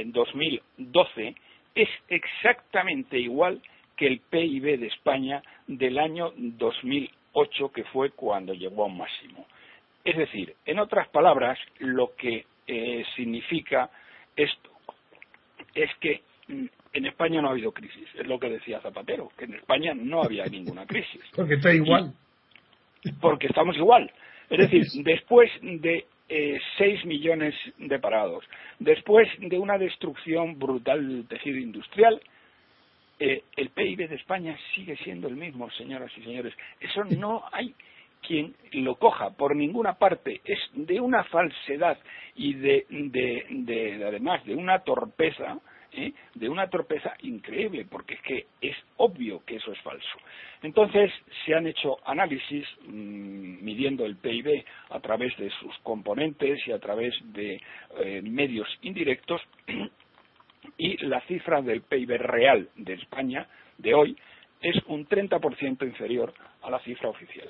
2012 0.05 1.27
eh, 1.27 1.35
es 1.75 1.89
exactamente 2.09 3.17
igual 3.17 3.61
que 3.95 4.07
el 4.07 4.19
PIB 4.19 4.79
de 4.79 4.87
España 4.87 5.41
del 5.67 5.97
año 5.97 6.33
2008, 6.35 7.71
que 7.71 7.83
fue 7.85 8.11
cuando 8.11 8.53
llegó 8.53 8.83
a 8.83 8.87
un 8.87 8.97
máximo. 8.97 9.45
Es 10.03 10.17
decir, 10.17 10.55
en 10.65 10.79
otras 10.79 11.07
palabras, 11.09 11.57
lo 11.79 12.15
que 12.15 12.45
eh, 12.67 13.05
significa 13.15 13.89
esto 14.35 14.69
es 15.73 15.89
que 15.99 16.21
en 16.47 17.05
España 17.05 17.41
no 17.41 17.49
ha 17.49 17.51
habido 17.51 17.71
crisis, 17.71 18.07
es 18.13 18.27
lo 18.27 18.39
que 18.39 18.49
decía 18.49 18.79
Zapatero, 18.81 19.29
que 19.37 19.45
en 19.45 19.55
España 19.55 19.93
no 19.93 20.21
había 20.21 20.45
ninguna 20.45 20.85
crisis. 20.85 21.21
Porque 21.35 21.55
está 21.55 21.73
igual. 21.73 22.13
porque 23.21 23.47
estamos 23.47 23.75
igual. 23.75 24.11
Es 24.49 24.57
decir, 24.57 25.03
después 25.03 25.51
de 25.61 26.05
eh, 26.29 26.59
6 26.77 27.05
millones 27.05 27.55
de 27.77 27.99
parados, 27.99 28.43
después 28.79 29.27
de 29.39 29.57
una 29.57 29.77
destrucción 29.77 30.57
brutal 30.59 31.07
del 31.07 31.27
tejido 31.27 31.57
industrial, 31.57 32.21
eh, 33.19 33.43
el 33.55 33.69
PIB 33.69 34.09
de 34.09 34.15
España 34.15 34.57
sigue 34.73 34.97
siendo 34.97 35.27
el 35.27 35.35
mismo, 35.35 35.69
señoras 35.71 36.11
y 36.17 36.23
señores. 36.23 36.53
Eso 36.79 37.03
no 37.05 37.43
hay 37.51 37.73
quien 38.21 38.55
lo 38.73 38.95
coja 38.95 39.29
por 39.31 39.55
ninguna 39.55 39.93
parte. 39.93 40.41
Es 40.43 40.59
de 40.73 40.99
una 40.99 41.23
falsedad 41.25 41.97
y 42.35 42.53
de, 42.55 42.85
de 42.89 44.03
además 44.05 44.43
de 44.45 44.55
una 44.55 44.79
torpeza 44.79 45.59
¿eh? 45.95 46.13
de 46.33 46.49
una 46.49 46.69
torpeza 46.69 47.13
increíble, 47.21 47.85
porque 47.89 48.15
es 48.15 48.21
que 48.21 48.47
es 48.61 48.75
obvio 48.97 49.43
que 49.45 49.57
eso 49.57 49.71
es 49.71 49.79
falso. 49.81 50.17
Entonces, 50.61 51.11
se 51.45 51.53
han 51.53 51.67
hecho 51.67 51.97
análisis 52.05 52.65
mm, 52.87 53.63
midiendo 53.63 54.05
el 54.05 54.17
PIB 54.17 54.65
a 54.89 54.99
través 54.99 55.35
de 55.37 55.49
sus 55.51 55.77
componentes 55.79 56.59
y 56.67 56.71
a 56.71 56.79
través 56.79 57.13
de 57.33 57.61
eh, 57.99 58.21
medios 58.21 58.67
indirectos, 58.81 59.41
y 60.77 60.97
la 61.05 61.21
cifra 61.21 61.61
del 61.61 61.81
PIB 61.81 62.17
real 62.17 62.69
de 62.75 62.93
España 62.93 63.47
de 63.77 63.93
hoy 63.93 64.17
es 64.61 64.75
un 64.87 65.07
30% 65.07 65.85
inferior 65.85 66.33
a 66.61 66.69
la 66.69 66.79
cifra 66.79 67.09
oficial. 67.09 67.49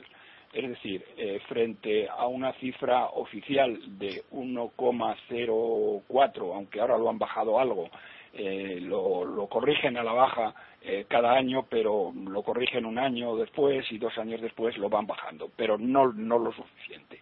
Es 0.53 0.69
decir, 0.69 1.03
eh, 1.17 1.39
frente 1.47 2.07
a 2.07 2.27
una 2.27 2.53
cifra 2.53 3.07
oficial 3.07 3.77
de 3.99 4.23
1,04, 4.31 6.55
aunque 6.55 6.79
ahora 6.79 6.97
lo 6.97 7.09
han 7.09 7.19
bajado 7.19 7.59
algo, 7.59 7.89
eh, 8.37 8.79
lo, 8.81 9.47
corrigen 9.49 9.95
a 9.95 10.03
la 10.03 10.11
baja 10.11 10.53
eh, 10.81 11.05
cada 11.07 11.31
año, 11.33 11.65
pero 11.69 12.11
lo 12.13 12.43
corrigen 12.43 12.85
un 12.85 12.99
año 12.99 13.37
después 13.37 13.89
y 13.91 13.97
dos 13.97 14.17
años 14.17 14.41
después 14.41 14.77
lo 14.77 14.89
van 14.89 15.07
bajando, 15.07 15.49
pero 15.55 15.77
no, 15.77 16.11
no 16.11 16.37
lo 16.37 16.51
suficiente. 16.51 17.17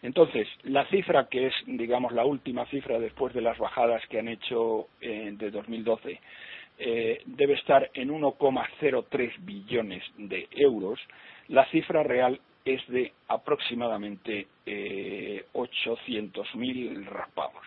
Entonces, 0.00 0.48
la 0.62 0.86
cifra 0.86 1.28
que 1.28 1.48
es, 1.48 1.54
digamos, 1.66 2.12
la 2.12 2.24
última 2.24 2.64
cifra 2.66 2.98
después 2.98 3.34
de 3.34 3.42
las 3.42 3.58
bajadas 3.58 4.00
que 4.08 4.18
han 4.18 4.28
hecho 4.28 4.88
eh, 5.02 5.32
de 5.34 5.50
2012, 5.50 6.18
debe 7.24 7.54
estar 7.54 7.90
en 7.94 8.10
1,03 8.10 9.32
billones 9.40 10.04
de 10.18 10.46
euros. 10.50 11.00
La 11.48 11.64
cifra 11.70 12.02
real 12.02 12.38
es 12.66 12.86
de 12.88 13.14
aproximadamente 13.28 14.46
800.000 14.66 17.06
raspados. 17.06 17.64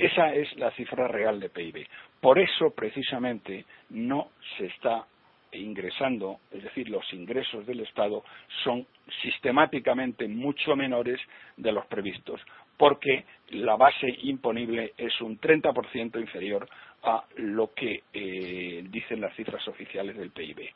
Esa 0.00 0.34
es 0.34 0.56
la 0.56 0.70
cifra 0.72 1.06
real 1.08 1.38
de 1.38 1.50
PIB. 1.50 1.86
Por 2.20 2.38
eso, 2.38 2.70
precisamente, 2.74 3.66
no 3.90 4.30
se 4.56 4.66
está 4.66 5.04
ingresando, 5.52 6.38
es 6.50 6.62
decir, 6.62 6.88
los 6.88 7.04
ingresos 7.12 7.66
del 7.66 7.80
Estado 7.80 8.22
son 8.64 8.86
sistemáticamente 9.22 10.26
mucho 10.28 10.74
menores 10.74 11.20
de 11.56 11.72
los 11.72 11.84
previstos, 11.86 12.40
porque 12.78 13.24
la 13.50 13.76
base 13.76 14.06
imponible 14.22 14.94
es 14.96 15.20
un 15.20 15.38
30% 15.38 16.18
inferior 16.18 16.66
a 17.02 17.24
lo 17.36 17.72
que 17.74 18.04
eh, 18.12 18.84
dicen 18.88 19.20
las 19.20 19.34
cifras 19.34 19.66
oficiales 19.68 20.16
del 20.16 20.30
PIB. 20.30 20.70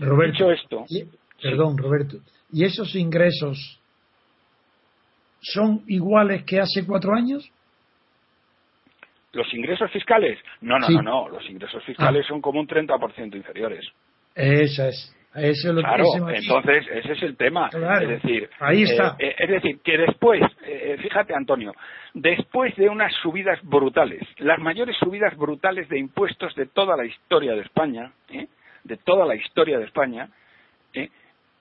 Roberto, 0.00 0.50
esto, 0.50 0.84
perdón, 1.40 1.78
Roberto, 1.78 2.18
¿y 2.52 2.64
esos 2.64 2.94
ingresos 2.96 3.80
son 5.40 5.84
iguales 5.86 6.44
que 6.44 6.60
hace 6.60 6.84
cuatro 6.86 7.14
años? 7.14 7.50
¿Los 9.32 9.52
ingresos 9.52 9.90
fiscales? 9.90 10.38
No, 10.60 10.78
no, 10.78 10.88
no, 10.88 11.02
no. 11.02 11.28
Los 11.28 11.48
ingresos 11.48 11.84
fiscales 11.84 12.24
ah. 12.24 12.28
son 12.28 12.40
como 12.40 12.60
un 12.60 12.66
30% 12.66 13.34
inferiores. 13.36 13.84
Esa 14.34 14.88
es. 14.88 15.14
Eso 15.34 15.68
es 15.68 15.74
lo 15.74 15.82
claro, 15.82 16.04
entonces 16.30 16.86
ese 16.90 17.12
es 17.12 17.22
el 17.22 17.36
tema. 17.36 17.68
es 17.68 18.08
decir, 18.08 18.48
ahí 18.60 18.82
está. 18.82 19.14
Eh, 19.18 19.28
eh, 19.28 19.34
es 19.38 19.48
decir, 19.50 19.80
que 19.84 19.98
después, 19.98 20.40
eh, 20.66 20.96
fíjate 21.00 21.34
Antonio, 21.34 21.74
después 22.14 22.74
de 22.76 22.88
unas 22.88 23.12
subidas 23.22 23.58
brutales, 23.62 24.22
las 24.38 24.58
mayores 24.58 24.96
subidas 24.96 25.36
brutales 25.36 25.88
de 25.90 25.98
impuestos 25.98 26.54
de 26.54 26.66
toda 26.66 26.96
la 26.96 27.04
historia 27.04 27.52
de 27.52 27.60
España, 27.60 28.10
de 28.84 28.96
toda 28.96 29.26
la 29.26 29.34
historia 29.34 29.78
de 29.78 29.84
España, 29.84 30.28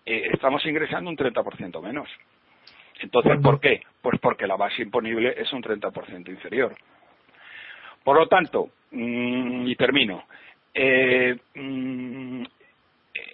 estamos 0.05 0.65
ingresando 0.65 1.09
un 1.09 1.17
30% 1.17 1.81
menos. 1.81 2.09
Entonces, 3.01 3.39
¿por 3.43 3.59
qué? 3.59 3.81
Pues 4.01 4.17
porque 4.21 4.47
la 4.47 4.55
base 4.55 4.81
imponible 4.81 5.35
es 5.37 5.51
un 5.51 5.61
30% 5.61 6.29
inferior. 6.29 6.73
Por 8.07 8.17
lo 8.17 8.27
tanto, 8.27 8.69
mm, 8.91 9.67
y 9.67 9.75
termino, 9.75 10.23
eh, 10.73 11.35
mm, 11.55 12.41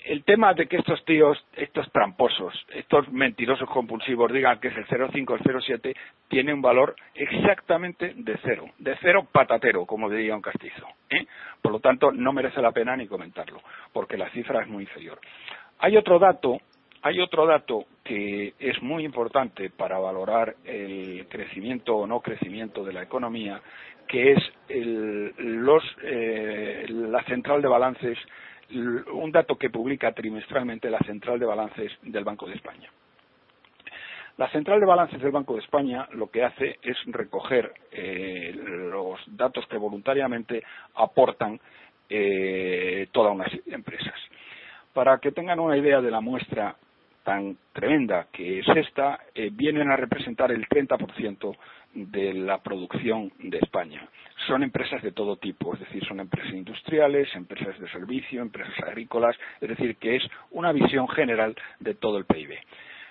el 0.05 0.23
tema 0.23 0.55
de 0.55 0.65
que 0.65 0.77
estos 0.77 1.05
tíos, 1.05 1.37
estos 1.55 1.91
tramposos, 1.91 2.55
estos 2.73 3.07
mentirosos 3.11 3.69
compulsivos 3.69 4.33
digan 4.33 4.59
que 4.59 4.69
es 4.69 4.77
el 4.77 4.87
0,5 4.87 5.35
el 5.35 5.41
0,7, 5.41 5.95
tiene 6.27 6.55
un 6.55 6.63
valor 6.63 6.95
exactamente 7.13 8.13
de 8.15 8.35
cero, 8.41 8.65
de 8.79 8.97
cero 8.99 9.27
patatero, 9.31 9.85
como 9.85 10.09
diría 10.09 10.35
un 10.35 10.41
castizo. 10.41 10.87
¿eh? 11.11 11.27
Por 11.61 11.71
lo 11.71 11.79
tanto, 11.79 12.11
no 12.11 12.33
merece 12.33 12.59
la 12.59 12.71
pena 12.71 12.97
ni 12.97 13.05
comentarlo, 13.05 13.61
porque 13.91 14.17
la 14.17 14.31
cifra 14.31 14.63
es 14.63 14.67
muy 14.67 14.85
inferior. 14.85 15.19
Hay 15.77 15.97
otro 15.97 16.17
dato, 16.17 16.57
hay 17.03 17.19
otro 17.19 17.45
dato 17.45 17.85
que 18.03 18.53
es 18.57 18.81
muy 18.81 19.05
importante 19.05 19.69
para 19.69 19.99
valorar 19.99 20.55
el 20.65 21.27
crecimiento 21.29 21.95
o 21.95 22.07
no 22.07 22.21
crecimiento 22.21 22.83
de 22.83 22.93
la 22.93 23.03
economía, 23.03 23.61
que 24.07 24.33
es 24.33 24.39
los, 25.37 25.83
eh, 26.03 26.85
la 26.89 27.23
central 27.23 27.61
de 27.61 27.67
balances 27.67 28.17
un 28.71 29.31
dato 29.31 29.55
que 29.55 29.69
publica 29.69 30.11
trimestralmente 30.13 30.89
la 30.89 30.99
Central 30.99 31.39
de 31.39 31.45
Balances 31.45 31.91
del 32.01 32.23
Banco 32.23 32.47
de 32.47 32.55
España. 32.55 32.89
La 34.37 34.49
Central 34.49 34.79
de 34.79 34.85
Balances 34.85 35.21
del 35.21 35.31
Banco 35.31 35.53
de 35.53 35.59
España 35.59 36.07
lo 36.13 36.31
que 36.31 36.43
hace 36.43 36.79
es 36.81 36.97
recoger 37.05 37.71
eh, 37.91 38.51
los 38.55 39.19
datos 39.27 39.67
que 39.67 39.77
voluntariamente 39.77 40.63
aportan 40.95 41.59
eh, 42.09 43.07
toda 43.11 43.31
una 43.31 43.45
serie 43.45 43.63
de 43.67 43.75
empresas. 43.75 44.15
Para 44.91 45.19
que 45.19 45.31
tengan 45.31 45.59
una 45.59 45.77
idea 45.77 46.01
de 46.01 46.09
la 46.09 46.19
muestra 46.19 46.75
tan 47.23 47.57
tremenda 47.71 48.27
que 48.31 48.59
es 48.59 48.67
esta, 48.75 49.19
eh, 49.33 49.49
vienen 49.51 49.89
a 49.91 49.95
representar 49.95 50.51
el 50.51 50.67
30% 50.67 51.55
de 51.93 52.33
la 52.33 52.59
producción 52.59 53.31
de 53.39 53.59
España. 53.59 54.07
Son 54.47 54.63
empresas 54.63 55.01
de 55.01 55.11
todo 55.11 55.37
tipo, 55.37 55.73
es 55.73 55.79
decir, 55.79 56.03
son 56.05 56.19
empresas 56.19 56.53
industriales, 56.53 57.33
empresas 57.35 57.79
de 57.79 57.89
servicio, 57.89 58.41
empresas 58.41 58.77
agrícolas, 58.83 59.37
es 59.61 59.69
decir, 59.69 59.95
que 59.97 60.17
es 60.17 60.23
una 60.51 60.71
visión 60.71 61.07
general 61.07 61.55
de 61.79 61.95
todo 61.95 62.17
el 62.17 62.25
PIB. 62.25 62.57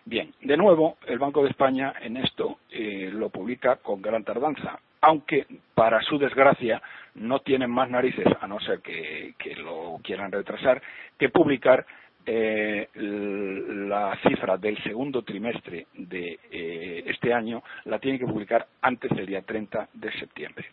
Bien, 0.05 0.33
de 0.41 0.57
nuevo, 0.57 0.99
el 1.07 1.19
Banco 1.19 1.45
de 1.45 1.51
España 1.51 1.95
en 2.01 2.17
esto 2.17 2.59
eh, 2.71 3.09
lo 3.13 3.31
publica 3.31 3.77
con 3.77 4.03
gran 4.03 4.25
tardanza, 4.25 4.81
aunque 5.01 5.47
para 5.75 6.03
su 6.03 6.19
desgracia 6.19 6.83
no 7.15 7.39
tienen 7.39 7.71
más 7.71 7.89
narices, 7.89 8.27
a 8.41 8.47
no 8.49 8.59
ser 8.61 8.81
que 8.81 9.35
lo 9.59 10.01
quieran 10.03 10.33
retrasar, 10.33 10.83
que 11.19 11.29
publicar 11.29 11.87
eh, 12.25 12.89
la 12.95 14.19
cifra 14.27 14.57
del 14.57 14.83
segundo 14.83 15.23
trimestre 15.23 15.87
de 15.95 16.39
eh, 16.51 17.03
este 17.07 17.33
año 17.33 17.63
la 17.85 17.99
tiene 17.99 18.19
que 18.19 18.27
publicar 18.27 18.67
antes 18.81 19.11
del 19.11 19.27
día 19.27 19.43
30 19.43 19.89
de 19.93 20.13
septiembre. 20.13 20.67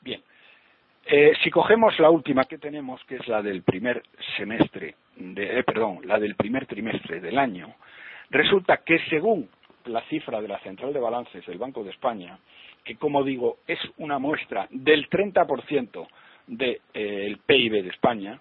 Bien, 0.00 0.22
eh, 1.06 1.32
si 1.42 1.50
cogemos 1.50 1.98
la 1.98 2.10
última 2.10 2.44
que 2.44 2.58
tenemos, 2.58 3.02
que 3.04 3.16
es 3.16 3.28
la 3.28 3.42
del 3.42 3.62
primer 3.62 4.02
semestre, 4.36 4.96
de, 5.16 5.62
perdón, 5.64 6.00
la 6.04 6.18
del 6.18 6.34
primer 6.34 6.66
trimestre 6.66 7.20
del 7.20 7.38
año, 7.38 7.74
resulta 8.30 8.78
que 8.78 8.98
según 9.10 9.48
la 9.84 10.00
cifra 10.02 10.40
de 10.40 10.48
la 10.48 10.58
Central 10.60 10.92
de 10.92 11.00
Balances 11.00 11.44
del 11.46 11.58
Banco 11.58 11.84
de 11.84 11.90
España, 11.90 12.38
que 12.82 12.96
como 12.96 13.22
digo 13.22 13.58
es 13.66 13.78
una 13.98 14.18
muestra 14.18 14.66
del 14.70 15.08
30% 15.08 16.06
del 16.46 17.38
PIB 17.46 17.82
de 17.82 17.88
España, 17.88 18.40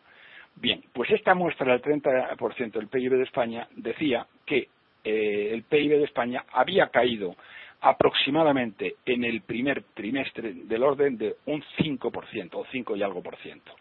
Bien, 0.55 0.81
pues 0.93 1.09
esta 1.11 1.33
muestra 1.33 1.73
del 1.73 1.81
30% 1.81 2.71
del 2.71 2.87
PIB 2.87 3.17
de 3.17 3.23
España 3.23 3.67
decía 3.75 4.25
que 4.45 4.69
eh, 5.03 5.49
el 5.51 5.63
PIB 5.63 5.97
de 5.97 6.03
España 6.05 6.45
había 6.51 6.87
caído 6.87 7.35
aproximadamente 7.81 8.95
en 9.05 9.25
el 9.25 9.41
primer 9.41 9.83
trimestre 9.93 10.53
del 10.53 10.83
orden 10.83 11.17
de 11.17 11.35
un 11.47 11.61
5% 11.77 12.49
o 12.53 12.65
5 12.71 12.95
y 12.95 13.03
algo 13.03 13.21
por 13.21 13.35
ciento, 13.37 13.75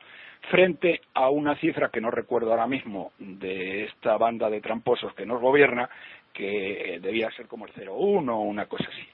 frente 0.51 1.01
a 1.15 1.31
una 1.31 1.55
cifra 1.57 1.91
que 1.91 2.01
no 2.01 2.11
recuerdo 2.11 2.51
ahora 2.51 2.67
mismo 2.67 3.13
de 3.19 3.85
esta 3.85 4.17
banda 4.17 4.51
de 4.51 4.61
tramposos 4.61 5.15
que 5.15 5.25
nos 5.25 5.41
gobierna, 5.41 5.89
que 6.33 6.99
debía 7.01 7.31
ser 7.31 7.47
como 7.47 7.67
el 7.67 7.73
0,1 7.75 8.29
o 8.29 8.41
una 8.41 8.67
cosa 8.67 8.89
así. 8.91 9.07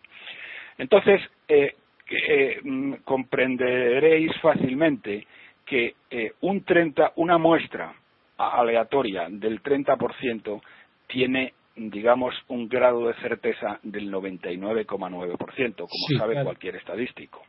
Entonces, 0.79 1.21
eh, 1.49 1.75
eh, 2.11 2.61
mm, 2.62 2.94
comprenderéis 3.05 4.33
fácilmente 4.40 5.27
que 5.68 5.94
eh, 6.11 6.33
un 6.40 6.64
30, 6.64 7.12
una 7.16 7.38
muestra 7.38 7.94
aleatoria 8.37 9.26
del 9.28 9.62
30% 9.62 10.61
tiene 11.07 11.52
digamos, 11.78 12.35
un 12.48 12.68
grado 12.68 13.07
de 13.07 13.14
certeza 13.14 13.78
del 13.83 14.11
99,9%, 14.11 15.76
como 15.76 16.18
sabe 16.18 16.42
cualquier 16.42 16.76
estadístico. 16.76 17.42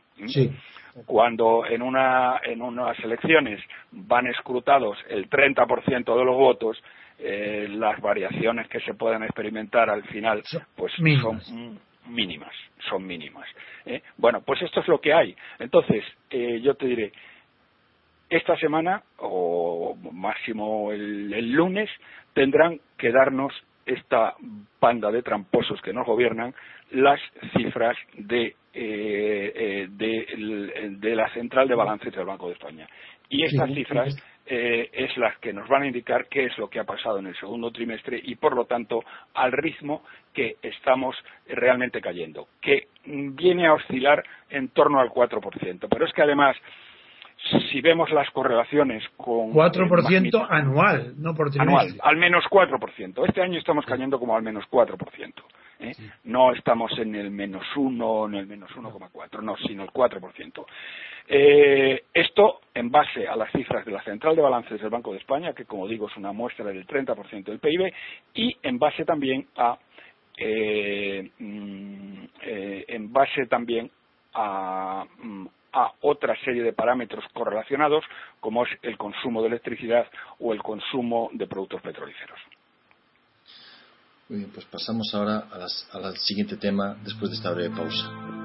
Cuando 1.06 1.64
en, 1.66 1.82
una, 1.82 2.40
en 2.44 2.62
unas 2.62 2.98
elecciones 3.00 3.60
van 3.90 4.26
escrutados 4.28 4.98
el 5.08 5.28
30% 5.28 6.16
de 6.16 6.24
los 6.24 6.36
votos, 6.36 6.80
eh, 7.18 7.66
las 7.70 8.00
variaciones 8.00 8.68
que 8.68 8.80
se 8.80 8.94
puedan 8.94 9.22
experimentar 9.22 9.90
al 9.90 10.04
final 10.04 10.42
pues 10.76 10.92
son 10.94 11.78
mínimas, 12.06 12.54
son 12.88 13.06
mínimas. 13.06 13.48
¿eh? 13.86 14.02
Bueno, 14.16 14.42
pues 14.42 14.62
esto 14.62 14.80
es 14.80 14.88
lo 14.88 15.00
que 15.00 15.12
hay. 15.12 15.34
Entonces, 15.58 16.04
yo 16.62 16.74
te 16.74 16.86
diré, 16.86 17.12
esta 18.30 18.56
semana 18.56 19.02
o 19.18 19.96
máximo 20.12 20.92
el, 20.92 21.52
lunes 21.52 21.90
tendrán 22.32 22.80
que 22.96 23.10
darnos 23.10 23.52
esta 23.84 24.34
banda 24.80 25.10
de 25.10 25.22
tramposos 25.22 25.82
que 25.82 25.92
nos 25.92 26.06
gobiernan 26.06 26.54
las 26.92 27.20
cifras 27.56 27.96
de, 28.14 28.54
eh, 28.72 29.52
eh, 29.54 29.88
de, 29.90 31.16
la 31.16 31.28
central 31.34 31.66
de 31.66 31.74
balances 31.74 32.14
del 32.14 32.24
Banco 32.24 32.46
de 32.46 32.54
España. 32.54 32.86
Y 33.28 33.44
estas 33.44 33.72
cifras 33.72 34.16
eh, 34.46 34.90
es 34.92 35.16
las 35.16 35.36
que 35.38 35.52
nos 35.52 35.68
van 35.68 35.82
a 35.82 35.86
indicar 35.86 36.26
qué 36.28 36.44
es 36.44 36.58
lo 36.58 36.68
que 36.68 36.78
ha 36.78 36.84
pasado 36.84 37.18
en 37.18 37.26
el 37.26 37.36
segundo 37.36 37.70
trimestre 37.72 38.20
y, 38.22 38.36
por 38.36 38.54
lo 38.54 38.64
tanto, 38.64 39.02
al 39.34 39.50
ritmo 39.52 40.02
que 40.32 40.56
estamos 40.62 41.16
realmente 41.48 42.00
cayendo, 42.00 42.48
que 42.60 42.88
viene 43.04 43.66
a 43.66 43.74
oscilar 43.74 44.22
en 44.50 44.68
torno 44.68 45.00
al 45.00 45.08
4%. 45.08 45.88
Pero 45.88 46.04
es 46.04 46.12
que, 46.12 46.22
además, 46.22 46.56
si 47.70 47.80
vemos 47.80 48.10
las 48.10 48.30
correlaciones 48.30 49.02
con... 49.16 49.52
4% 49.52 50.46
anual, 50.48 51.14
no 51.16 51.34
por 51.34 51.50
Anual, 51.58 51.96
al 52.02 52.16
menos 52.16 52.44
4%. 52.44 53.26
Este 53.26 53.42
año 53.42 53.58
estamos 53.58 53.84
cayendo 53.86 54.18
como 54.18 54.36
al 54.36 54.42
menos 54.42 54.64
4%. 54.70 55.32
¿eh? 55.80 55.92
No 56.24 56.52
estamos 56.52 56.96
en 56.98 57.14
el 57.14 57.30
menos 57.30 57.64
1, 57.74 58.26
en 58.26 58.34
el 58.34 58.46
menos 58.46 58.70
1,4, 58.70 59.42
no, 59.42 59.56
sino 59.56 59.84
el 59.84 59.90
4%. 59.90 60.66
Eh, 61.28 62.04
esto 62.12 62.60
en 62.74 62.90
base 62.90 63.26
a 63.26 63.36
las 63.36 63.50
cifras 63.52 63.84
de 63.84 63.92
la 63.92 64.02
Central 64.02 64.36
de 64.36 64.42
Balances 64.42 64.80
del 64.80 64.90
Banco 64.90 65.12
de 65.12 65.18
España, 65.18 65.52
que 65.54 65.64
como 65.64 65.88
digo 65.88 66.08
es 66.08 66.16
una 66.16 66.32
muestra 66.32 66.64
del 66.66 66.86
30% 66.86 67.44
del 67.44 67.58
PIB, 67.58 67.92
y 68.34 68.56
en 68.62 68.78
base 68.78 69.04
también 69.04 69.46
a... 69.56 69.78
Eh, 70.42 71.30
mm, 71.38 72.24
eh, 72.42 72.84
en 72.88 73.12
base 73.12 73.46
también 73.46 73.90
a, 74.32 75.04
mm, 75.22 75.46
a 75.72 75.92
otra 76.00 76.34
serie 76.44 76.62
de 76.62 76.72
parámetros 76.72 77.24
correlacionados 77.32 78.04
como 78.40 78.64
es 78.64 78.70
el 78.82 78.96
consumo 78.96 79.42
de 79.42 79.48
electricidad 79.48 80.06
o 80.38 80.52
el 80.52 80.62
consumo 80.62 81.30
de 81.32 81.46
productos 81.46 81.82
petrolíferos. 81.82 82.38
Muy 84.28 84.38
bien, 84.38 84.50
pues 84.52 84.64
pasamos 84.66 85.12
ahora 85.12 85.48
al 85.92 86.16
siguiente 86.18 86.56
tema 86.56 86.96
después 87.02 87.30
de 87.30 87.36
esta 87.36 87.50
breve 87.52 87.74
pausa. 87.74 88.39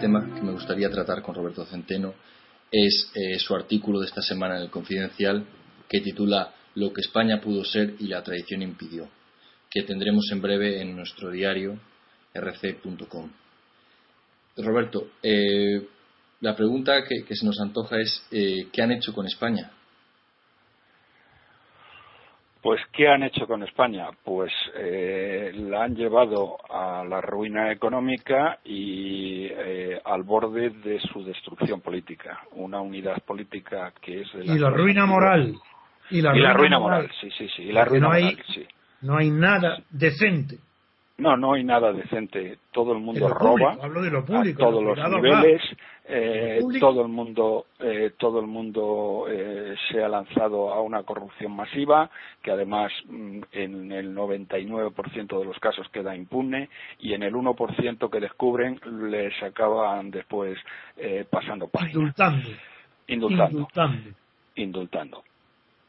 Tema 0.00 0.34
que 0.34 0.40
me 0.40 0.52
gustaría 0.52 0.88
tratar 0.88 1.20
con 1.20 1.34
Roberto 1.34 1.66
Centeno 1.66 2.14
es 2.72 3.10
eh, 3.14 3.38
su 3.38 3.54
artículo 3.54 4.00
de 4.00 4.06
esta 4.06 4.22
semana 4.22 4.56
en 4.56 4.62
el 4.62 4.70
Confidencial 4.70 5.44
que 5.88 6.00
titula 6.00 6.54
Lo 6.74 6.92
que 6.92 7.02
España 7.02 7.40
pudo 7.40 7.64
ser 7.64 7.96
y 7.98 8.06
la 8.06 8.22
tradición 8.22 8.62
impidió, 8.62 9.08
que 9.68 9.82
tendremos 9.82 10.30
en 10.32 10.40
breve 10.40 10.80
en 10.80 10.96
nuestro 10.96 11.30
diario 11.30 11.78
rc.com. 12.34 13.30
Roberto, 14.56 15.10
eh, 15.22 15.86
la 16.40 16.56
pregunta 16.56 17.04
que, 17.04 17.36
se 17.36 17.44
nos 17.44 17.60
antoja 17.60 17.98
es 18.00 18.22
eh, 18.30 18.68
¿qué 18.72 18.82
han 18.82 18.92
hecho 18.92 19.12
con 19.12 19.26
España? 19.26 19.70
Pues, 22.62 22.80
¿qué 22.92 23.08
han 23.08 23.22
hecho 23.22 23.46
con 23.46 23.62
España? 23.62 24.08
Pues 24.22 24.52
eh, 24.76 25.50
la 25.54 25.84
han 25.84 25.94
llevado 25.94 26.58
a 26.70 27.04
la 27.04 27.20
ruina 27.22 27.72
económica 27.72 28.58
y 28.64 29.46
eh, 29.46 29.98
al 30.04 30.24
borde 30.24 30.70
de 30.70 31.00
su 31.00 31.24
destrucción 31.24 31.80
política. 31.80 32.40
Una 32.52 32.80
unidad 32.80 33.22
política 33.24 33.92
que 34.00 34.22
es. 34.22 34.32
De 34.34 34.44
la 34.44 34.54
y 34.54 34.58
la 34.58 34.70
ruina 34.70 35.06
moral. 35.06 35.54
Y 36.10 36.20
la, 36.20 36.52
ruina, 36.52 36.78
moral. 36.78 37.08
sí, 37.20 37.30
sí, 37.38 37.48
sí. 37.56 37.62
Y 37.62 37.72
la 37.72 37.84
ruina 37.84 38.08
no 38.08 38.12
hay, 38.12 38.36
sí. 38.52 38.66
No 39.02 39.16
hay 39.16 39.30
nada 39.30 39.78
decente. 39.90 40.58
No, 41.20 41.36
no 41.36 41.52
hay 41.52 41.64
nada 41.64 41.92
decente. 41.92 42.58
Todo 42.72 42.92
el 42.92 43.00
mundo 43.00 43.28
roba. 43.28 43.76
hablo 43.80 44.02
de 44.02 44.10
lo 44.10 44.24
público, 44.24 44.62
a 44.62 44.70
todos 44.70 44.82
los 44.82 45.10
niveles. 45.10 45.62
Eh, 46.12 46.58
todo 46.80 47.02
el 47.02 47.08
mundo, 47.08 47.66
eh, 47.78 48.12
todo 48.18 48.40
el 48.40 48.46
mundo 48.46 49.26
eh, 49.30 49.76
se 49.88 50.02
ha 50.02 50.08
lanzado 50.08 50.72
a 50.72 50.80
una 50.80 51.04
corrupción 51.04 51.52
masiva, 51.54 52.10
que 52.42 52.50
además 52.50 52.90
mm, 53.06 53.40
en 53.52 53.92
el 53.92 54.12
99% 54.16 55.38
de 55.38 55.44
los 55.44 55.58
casos 55.60 55.88
queda 55.90 56.16
impune 56.16 56.68
y 56.98 57.12
en 57.12 57.22
el 57.22 57.34
1% 57.34 58.10
que 58.10 58.18
descubren 58.18 58.80
les 59.08 59.40
acaban 59.42 60.10
después 60.10 60.58
pasando 61.30 61.68
página. 61.68 61.92
Indultando. 61.92 62.48
Indultando. 63.06 63.58
Indultando. 63.58 64.10
Indultando. 64.56 65.24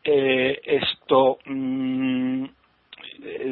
esto. 0.04 1.39
Mm, 1.46 2.46
eh, 2.46 2.50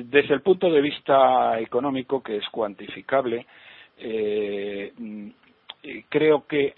desde 0.05 0.33
el 0.33 0.41
punto 0.41 0.69
de 0.69 0.81
vista 0.81 1.59
económico, 1.59 2.21
que 2.21 2.37
es 2.37 2.47
cuantificable, 2.49 3.45
eh, 3.97 4.93
mm, 4.97 5.29
creo 6.09 6.45
que 6.47 6.75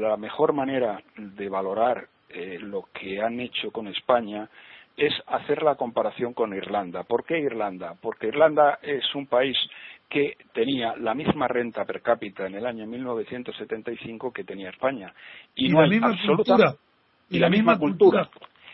la 0.00 0.16
mejor 0.16 0.52
manera 0.52 1.02
de 1.16 1.48
valorar 1.48 2.08
eh, 2.28 2.58
lo 2.60 2.88
que 2.92 3.20
han 3.20 3.40
hecho 3.40 3.70
con 3.70 3.88
España 3.88 4.48
es 4.96 5.14
hacer 5.28 5.62
la 5.62 5.76
comparación 5.76 6.34
con 6.34 6.54
Irlanda. 6.54 7.04
¿Por 7.04 7.24
qué 7.24 7.38
Irlanda? 7.38 7.94
Porque 8.00 8.26
Irlanda 8.26 8.78
es 8.82 9.14
un 9.14 9.26
país 9.26 9.56
que 10.08 10.36
tenía 10.52 10.96
la 10.96 11.14
misma 11.14 11.46
renta 11.48 11.84
per 11.84 12.02
cápita 12.02 12.46
en 12.46 12.56
el 12.56 12.66
año 12.66 12.86
1975 12.86 14.32
que 14.32 14.44
tenía 14.44 14.70
España. 14.70 15.12
Y, 15.54 15.68
no 15.68 15.82
la 15.82 15.88
misma 15.88 16.18
cultura. 16.26 16.74
Y, 17.30 17.38
la, 17.38 17.48
misma, 17.48 17.78
cultura. 17.78 18.28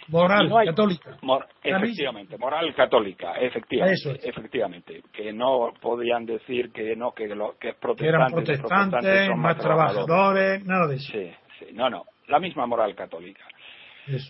Moral 0.08 0.50
católica. 0.66 1.16
efectivamente, 1.62 2.36
moral 2.38 2.74
católica, 2.74 3.34
efectivamente, 3.34 4.28
efectivamente, 4.28 5.02
que 5.12 5.32
no 5.32 5.72
podían 5.80 6.26
decir 6.26 6.70
que 6.72 6.94
no 6.94 7.12
que, 7.12 7.28
lo, 7.28 7.56
que 7.58 7.70
es 7.70 7.74
protestante, 7.76 8.16
eran 8.16 8.32
protestantes, 8.32 9.36
más, 9.36 9.56
trabajadores, 9.56 10.64
nada 10.64 10.86
de 10.88 10.96
eso. 10.96 11.12
Sí, 11.12 11.30
sí, 11.58 11.66
no, 11.72 11.88
no, 11.88 12.04
la 12.28 12.38
misma 12.38 12.66
moral 12.66 12.94
católica. 12.94 13.44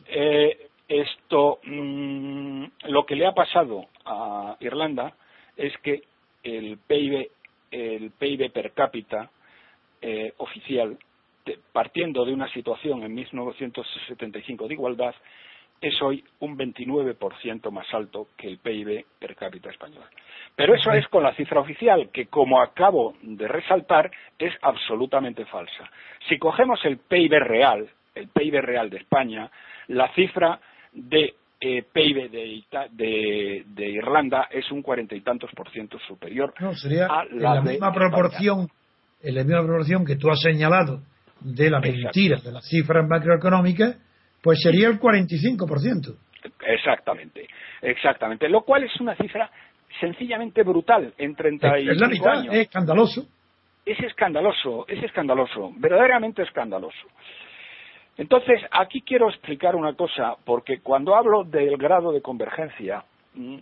Eh, 0.07 0.69
esto, 0.89 1.59
mm, 1.65 2.65
lo 2.85 3.05
que 3.05 3.17
le 3.17 3.27
ha 3.27 3.33
pasado 3.33 3.87
a 4.05 4.57
Irlanda 4.61 5.13
es 5.57 5.77
que 5.79 6.03
el 6.43 6.79
PIB, 6.87 7.31
el 7.71 8.11
PIB 8.13 8.53
per 8.53 8.73
cápita 8.73 9.31
eh, 10.01 10.33
oficial 10.37 10.97
partiendo 11.73 12.25
de 12.25 12.33
una 12.33 12.49
situación 12.53 13.03
en 13.03 13.15
1975 13.15 14.69
de 14.69 14.75
igualdad, 14.75 15.15
es 15.81 16.01
hoy 16.01 16.25
un 16.41 16.57
29% 16.57 17.71
más 17.71 17.87
alto 17.93 18.29
que 18.37 18.49
el 18.49 18.59
PIB 18.59 19.05
per 19.19 19.37
cápita 19.37 19.71
español. 19.71 20.05
Pero 20.57 20.75
eso 20.75 20.93
es 20.93 21.07
con 21.09 21.23
la 21.23 21.35
cifra 21.35 21.61
oficial, 21.61 22.11
que 22.13 22.27
como 22.27 22.61
acabo 22.61 23.15
de 23.23 23.49
resaltar, 23.49 24.11
es 24.39 24.55
absolutamente 24.63 25.45
falsa. 25.47 25.91
Si 26.29 26.39
cogemos 26.39 26.81
el 26.85 26.99
PIB 26.99 27.39
real, 27.41 27.89
el 28.15 28.29
PIB 28.29 28.61
real 28.61 28.89
de 28.89 28.99
España, 28.99 29.51
la 29.89 30.13
cifra 30.15 30.61
de 30.93 31.35
eh, 31.61 31.83
PIB 31.93 32.31
de, 32.31 33.91
Irlanda 33.91 34.49
es 34.51 34.71
un 34.71 34.83
cuarenta 34.83 35.15
y 35.15 35.23
tantos 35.23 35.51
por 35.53 35.71
ciento 35.71 35.99
superior 36.01 36.53
no, 36.61 36.75
sería 36.75 37.07
a 37.07 37.25
la, 37.25 37.63
misma 37.63 37.93
proporción, 37.93 38.69
en 39.23 39.35
la 39.35 39.45
misma 39.45 39.63
proporción 39.63 40.05
que 40.05 40.17
tú 40.17 40.31
has 40.31 40.41
señalado 40.41 41.01
de 41.41 41.71
la 41.71 41.81
mentira 41.81 42.39
de 42.41 42.53
las 42.53 42.67
cifras 42.69 43.09
macroeconómicas 43.09 43.97
pues 44.45 44.61
sería 44.61 44.89
el 44.89 45.01
45%. 45.01 46.15
Exactamente, 46.67 47.49
exactamente. 47.81 48.47
Lo 48.51 48.61
cual 48.61 48.85
es 48.85 49.01
una 49.01 49.17
cifra 49.17 49.51
sencillamente 49.99 50.63
brutal 50.63 51.15
en 51.17 51.35
35 51.35 51.91
es 51.91 52.01
la 52.01 52.09
mitad, 52.09 52.45
Es 52.55 52.67
escandaloso. 52.67 53.27
Es 53.87 53.99
escandaloso, 54.01 54.85
es 54.87 55.03
escandaloso, 55.03 55.73
verdaderamente 55.77 56.43
escandaloso. 56.43 57.07
Entonces, 58.19 58.61
aquí 58.71 59.01
quiero 59.01 59.31
explicar 59.31 59.75
una 59.75 59.95
cosa, 59.95 60.37
porque 60.45 60.81
cuando 60.81 61.17
hablo 61.17 61.45
del 61.45 61.77
grado 61.79 62.13
de 62.13 62.21
convergencia, 62.21 63.03
mm, 63.35 63.57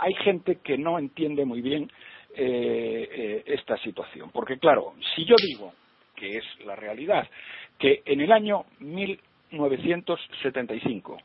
hay 0.00 0.14
gente 0.22 0.58
que 0.62 0.76
no 0.76 0.98
entiende 0.98 1.46
muy 1.46 1.62
bien 1.62 1.90
eh, 2.36 3.08
eh, 3.10 3.42
esta 3.46 3.76
situación. 3.78 4.30
Porque, 4.32 4.58
claro, 4.58 4.92
si 5.14 5.24
yo 5.24 5.34
digo, 5.42 5.72
que 6.14 6.38
es 6.38 6.44
la 6.64 6.76
realidad, 6.76 7.26
que 7.78 8.02
en 8.04 8.20
el 8.20 8.30
año 8.30 8.66
1975. 9.50 11.18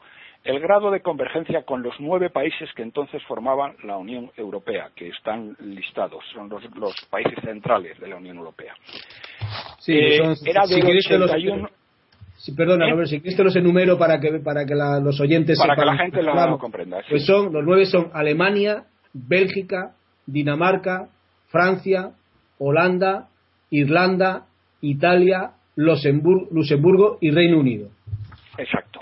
El 0.44 0.60
grado 0.60 0.92
de 0.92 1.02
convergencia 1.02 1.64
con 1.64 1.82
los 1.82 1.96
nueve 2.00 2.30
países 2.30 2.70
que 2.76 2.84
entonces 2.84 3.22
formaban 3.24 3.76
la 3.84 3.98
Unión 3.98 4.32
Europea, 4.38 4.92
que 4.96 5.08
están 5.08 5.56
listados, 5.60 6.24
son 6.34 6.50
los, 6.50 6.94
países 7.10 7.34
centrales 7.44 8.00
de 8.00 8.08
la 8.08 8.18
Unión 8.18 8.38
Europea. 8.38 8.76
Sí, 9.80 9.94
eh, 9.94 10.36
era 10.46 10.68
de 10.68 10.76
81. 10.76 11.68
Sí, 12.38 12.54
perdona, 12.54 12.88
¿Eh? 12.90 13.06
si 13.08 13.22
quieres 13.22 13.38
te 13.38 13.44
los 13.44 13.56
enumero 13.56 13.98
para 13.98 14.20
que, 14.20 14.40
para 14.40 14.66
que 14.66 14.76
los 14.76 15.20
oyentes 15.20 15.58
para 15.58 15.76
que 15.76 15.86
la 15.86 15.98
gente 15.98 16.22
lo, 16.22 16.60
comprenda. 16.60 17.02
Pues 17.10 17.26
son, 17.26 17.52
los 17.52 17.64
nueve 17.66 17.88
son 17.88 18.12
Alemania, 18.14 18.84
Bélgica, 19.14 19.96
Dinamarca, 20.28 21.08
Francia, 21.48 22.12
Holanda, 22.60 23.30
Irlanda, 23.72 24.46
Italia, 24.82 25.54
Luxemburgo 25.76 27.18
y 27.20 27.32
Reino 27.32 27.60
Unido. 27.60 27.90
Exacto. 28.58 29.02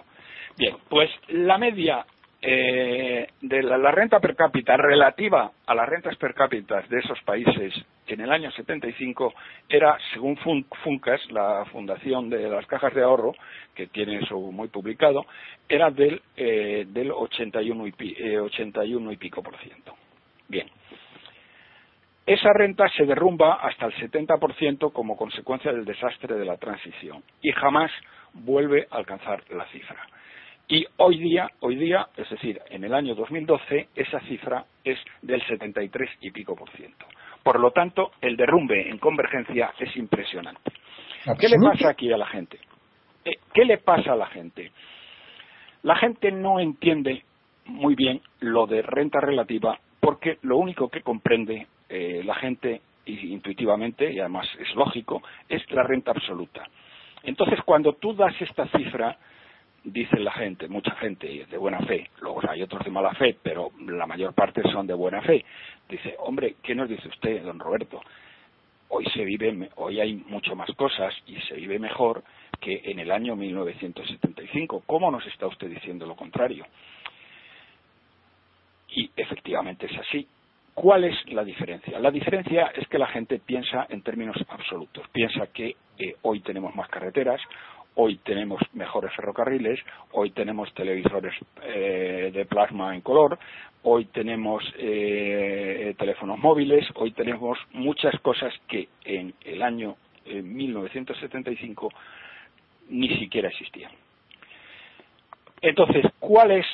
Bien, 0.58 0.76
pues 0.90 1.10
la 1.30 1.58
media 1.58 2.06
eh, 2.46 3.28
de 3.42 3.64
la, 3.64 3.92
renta 3.92 4.20
per 4.20 4.36
cápita 4.36 4.76
relativa 4.76 5.50
a 5.66 5.74
las 5.74 5.88
rentas 5.88 6.18
per 6.18 6.34
cápita 6.34 6.82
de 6.90 7.00
esos 7.00 7.20
países 7.22 7.74
en 8.08 8.20
el 8.20 8.32
año 8.32 8.52
75 8.52 9.34
era, 9.70 9.98
según 10.14 10.36
Funcas, 10.36 11.22
la 11.32 11.64
fundación 11.72 12.30
de 12.30 12.50
las 12.50 12.66
cajas 12.68 12.94
de 12.94 13.02
ahorro, 13.02 13.34
que 13.74 13.88
tiene 13.88 14.20
eso 14.20 14.38
muy 14.38 14.68
publicado, 14.68 15.26
era 15.70 15.90
del, 15.90 16.22
eh, 16.36 16.86
del 16.90 17.12
81 17.12 17.88
y, 17.88 18.36
81 18.36 19.10
eh, 19.10 19.14
y 19.14 19.18
pico 19.18 19.42
por 19.42 19.58
ciento. 19.60 19.96
Bien. 20.50 20.68
Esa 22.26 22.52
renta 22.54 22.90
se 22.90 23.06
derrumba 23.06 23.56
hasta 23.56 23.86
el 23.86 23.94
70% 23.94 24.92
como 24.92 25.16
consecuencia 25.16 25.72
del 25.72 25.86
desastre 25.86 26.36
de 26.36 26.46
la 26.46 26.58
transición 26.58 27.24
y 27.42 27.52
jamás 27.52 27.92
vuelve 28.34 28.88
a 28.90 28.98
alcanzar 28.98 29.44
la 29.52 29.66
cifra. 29.68 30.08
Y 30.68 30.86
hoy 30.98 31.20
día, 31.20 31.50
hoy 31.60 31.76
día, 31.76 32.08
es 32.16 32.30
decir, 32.30 32.60
en 32.70 32.84
el 32.84 32.94
año 32.94 33.16
2012, 33.16 33.90
esa 33.96 34.20
cifra 34.22 34.66
es 34.84 34.98
del 35.22 35.46
73 35.46 36.10
y 36.22 36.32
pico 36.32 36.56
por 36.56 36.70
ciento. 36.72 37.06
Por 37.44 37.60
lo 37.60 37.72
tanto, 37.72 38.12
el 38.22 38.38
derrumbe 38.38 38.90
en 38.90 38.98
convergencia 38.98 39.74
es 39.78 39.96
impresionante. 39.98 40.72
¿Qué 41.40 41.50
le 41.50 41.58
pasa 41.60 41.90
aquí 41.90 42.12
a 42.12 42.18
la 42.18 42.28
gente? 42.28 42.60
Eh, 43.26 43.38
¿Qué 43.54 43.66
le 43.66 43.78
pasa 43.78 44.14
a 44.14 44.16
la 44.16 44.28
gente? 44.28 44.72
La 45.84 45.96
gente 45.96 46.32
no 46.32 46.60
entiende 46.60 47.24
muy 47.66 47.96
bien 47.96 48.22
lo 48.40 48.66
de 48.66 48.82
renta 48.82 49.20
relativa 49.20 49.80
porque 50.00 50.38
lo 50.42 50.58
único 50.58 50.90
que 50.90 51.02
comprende 51.02 51.68
eh, 51.90 52.22
la 52.26 52.36
gente 52.36 52.82
intuitivamente, 53.06 54.12
y 54.12 54.20
además 54.20 54.48
es 54.60 54.74
lógico, 54.76 55.22
es 55.50 55.62
la 55.72 55.84
renta 55.84 56.12
absoluta. 56.12 56.64
Entonces, 57.24 57.60
cuando 57.66 57.94
tú 57.94 58.14
das 58.14 58.34
esta 58.42 58.68
cifra, 58.68 59.18
dice 59.84 60.20
la 60.20 60.32
gente, 60.32 60.68
mucha 60.68 60.92
gente 60.96 61.46
de 61.50 61.58
buena 61.58 61.80
fe, 61.82 62.10
luego 62.22 62.42
hay 62.48 62.62
otros 62.62 62.84
de 62.84 62.92
mala 62.92 63.14
fe, 63.16 63.38
pero 63.42 63.72
la 63.88 64.06
mayor 64.06 64.34
parte 64.34 64.62
son 64.72 64.88
de 64.88 64.94
buena 64.94 65.22
fe. 65.22 65.44
Dice, 65.90 66.16
hombre, 66.20 66.56
¿qué 66.62 66.76
nos 66.76 66.90
dice 66.90 67.08
usted, 67.08 67.44
don 67.44 67.60
Roberto? 67.60 68.02
Hoy 68.90 69.06
se 69.14 69.26
vive, 69.26 69.70
hoy 69.76 70.00
hay 70.00 70.14
mucho 70.14 70.56
más 70.56 70.70
cosas 70.76 71.14
y 71.26 71.36
se 71.42 71.56
vive 71.56 71.80
mejor 71.80 72.24
que 72.60 72.82
en 72.86 73.00
el 73.00 73.12
año 73.12 73.36
1975. 73.36 74.84
¿Cómo 74.86 75.10
nos 75.10 75.26
está 75.28 75.48
usted 75.48 75.70
diciendo 75.70 76.06
lo 76.06 76.16
contrario? 76.16 76.66
Y 78.90 79.10
efectivamente 79.16 79.88
es 79.88 79.98
así, 79.98 80.28
¿Cuál 80.74 81.04
es 81.04 81.16
la 81.32 81.44
diferencia? 81.44 82.00
La 82.00 82.10
diferencia 82.10 82.72
es 82.76 82.88
que 82.88 82.98
la 82.98 83.08
gente 83.08 83.40
piensa 83.40 83.86
en 83.90 84.02
términos 84.02 84.36
absolutos. 84.50 85.08
Piensa 85.10 85.48
que 85.48 85.76
eh, 86.00 86.16
hoy 86.24 86.40
tenemos 86.40 86.76
más 86.76 86.90
carreteras, 86.90 87.40
hoy 87.96 88.18
tenemos 88.18 88.60
mejores 88.74 89.14
ferrocarriles, 89.16 89.80
hoy 90.14 90.32
tenemos 90.32 90.74
televisores 90.74 91.36
eh, 91.62 92.32
de 92.34 92.46
plasma 92.46 92.96
en 92.96 93.02
color, 93.02 93.38
hoy 93.84 94.06
tenemos 94.06 94.64
eh, 94.80 95.94
teléfonos 95.98 96.40
móviles, 96.40 96.88
hoy 96.96 97.12
tenemos 97.12 97.60
muchas 97.74 98.20
cosas 98.22 98.52
que 98.68 98.90
en 99.06 99.36
el 99.46 99.62
año 99.62 99.96
1975 100.26 101.90
ni 102.90 103.10
siquiera 103.20 103.50
existían. 103.50 103.92
Entonces, 105.62 106.06
¿cuál 106.20 106.52
es 106.52 106.66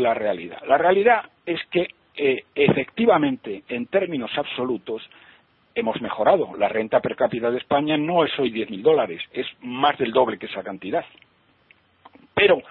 la 0.00 0.12
realidad? 0.12 0.60
La 0.66 0.76
realidad 0.76 1.30
es 1.46 1.60
que 1.70 1.86
efectivamente, 2.16 3.64
en 3.68 3.86
términos 3.86 4.30
absolutos, 4.36 5.02
hemos 5.74 6.00
mejorado. 6.00 6.56
La 6.56 6.68
renta 6.68 7.00
per 7.00 7.16
cápita 7.16 7.50
de 7.50 7.58
España 7.58 7.96
no 7.96 8.24
es 8.24 8.38
hoy 8.38 8.50
10.000 8.50 8.82
dólares, 8.82 9.22
es 9.32 9.46
más 9.60 9.98
del 9.98 10.12
doble 10.12 10.38
que 10.38 10.46
esa 10.46 10.62
cantidad. 10.62 11.04
Pero, 12.34 12.62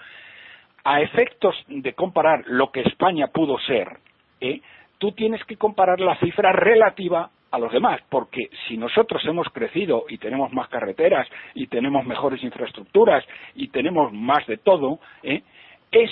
a 0.83 1.01
efectos 1.01 1.55
de 1.67 1.93
comparar 1.93 2.43
lo 2.47 2.71
que 2.71 2.81
España 2.81 3.27
pudo 3.27 3.57
ser, 3.59 3.97
¿eh? 4.41 4.61
tú 4.97 5.11
tienes 5.11 5.43
que 5.45 5.57
comparar 5.57 5.99
la 5.99 6.17
cifra 6.17 6.51
relativa 6.51 7.29
a 7.51 7.59
los 7.59 7.71
demás, 7.71 8.01
porque 8.09 8.49
si 8.67 8.77
nosotros 8.77 9.23
hemos 9.25 9.47
crecido 9.49 10.05
y 10.09 10.17
tenemos 10.17 10.51
más 10.51 10.67
carreteras 10.69 11.27
y 11.53 11.67
tenemos 11.67 12.05
mejores 12.05 12.43
infraestructuras 12.43 13.23
y 13.55 13.67
tenemos 13.67 14.11
más 14.11 14.45
de 14.47 14.57
todo, 14.57 14.99
¿eh? 15.21 15.43
es 15.91 16.09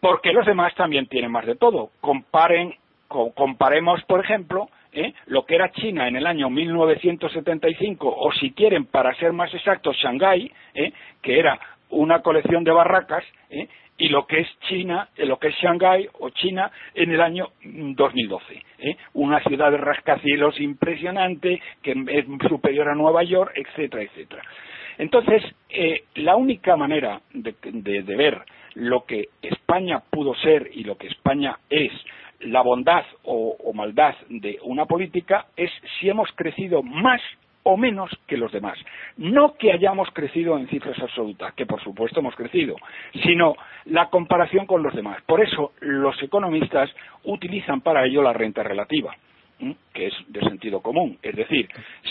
porque 0.00 0.32
los 0.32 0.46
demás 0.46 0.74
también 0.74 1.06
tienen 1.06 1.30
más 1.30 1.46
de 1.46 1.56
todo. 1.56 1.90
Comparen, 2.00 2.74
comparemos, 3.08 4.02
por 4.04 4.24
ejemplo, 4.24 4.68
¿eh? 4.92 5.12
lo 5.26 5.44
que 5.44 5.56
era 5.56 5.70
China 5.72 6.08
en 6.08 6.16
el 6.16 6.26
año 6.26 6.48
1975, 6.50 8.08
o 8.08 8.32
si 8.32 8.52
quieren, 8.52 8.86
para 8.86 9.14
ser 9.16 9.32
más 9.32 9.52
exactos, 9.54 9.96
Shanghái, 9.96 10.50
¿eh? 10.74 10.92
que 11.22 11.38
era 11.38 11.58
una 11.90 12.22
colección 12.22 12.64
de 12.64 12.70
barracas, 12.70 13.24
¿eh? 13.50 13.68
y 13.98 14.08
lo 14.08 14.26
que 14.26 14.40
es 14.40 14.48
China, 14.68 15.08
lo 15.16 15.38
que 15.38 15.48
es 15.48 15.54
Shanghái 15.56 16.08
o 16.20 16.30
China 16.30 16.70
en 16.94 17.12
el 17.12 17.20
año 17.20 17.48
2012. 17.62 18.62
Una 19.12 19.40
ciudad 19.40 19.70
de 19.70 19.76
rascacielos 19.76 20.58
impresionante, 20.58 21.60
que 21.82 21.92
es 22.08 22.24
superior 22.48 22.88
a 22.88 22.94
Nueva 22.94 23.22
York, 23.24 23.52
etcétera, 23.54 24.04
etcétera. 24.04 24.42
Entonces, 24.96 25.42
la 26.14 26.36
única 26.36 26.76
manera 26.76 27.20
de 27.34 28.16
ver 28.16 28.42
lo 28.74 29.04
que 29.04 29.28
España 29.42 30.02
pudo 30.10 30.34
ser 30.34 30.70
y 30.72 30.84
lo 30.84 30.96
que 30.96 31.08
España 31.08 31.58
es, 31.68 31.92
la 32.40 32.62
bondad 32.62 33.04
o, 33.24 33.56
maldad 33.74 34.14
de 34.28 34.58
una 34.62 34.86
política 34.86 35.46
es 35.56 35.70
si 35.98 36.08
hemos 36.08 36.28
crecido 36.34 36.82
más 36.82 37.20
o 37.62 37.76
menos 37.76 38.10
que 38.26 38.36
los 38.36 38.50
demás. 38.52 38.78
No 39.16 39.54
que 39.54 39.72
hayamos 39.72 40.08
crecido 40.12 40.58
en 40.58 40.68
cifras 40.68 40.98
absolutas, 40.98 41.54
que 41.54 41.66
por 41.66 41.82
supuesto 41.82 42.20
hemos 42.20 42.34
crecido, 42.34 42.76
sino 43.22 43.54
la 43.86 44.08
comparación 44.08 44.66
con 44.66 44.82
los 44.82 44.94
demás. 44.94 45.22
Por 45.26 45.42
eso 45.42 45.72
los 45.80 46.20
economistas 46.22 46.90
utilizan 47.24 47.80
para 47.82 48.06
ello 48.06 48.22
la 48.22 48.32
renta 48.32 48.62
relativa, 48.62 49.14
que 49.92 50.06
es 50.06 50.14
de 50.28 50.40
sentido 50.40 50.80
común. 50.80 51.18
Es 51.22 51.36
decir, 51.36 51.68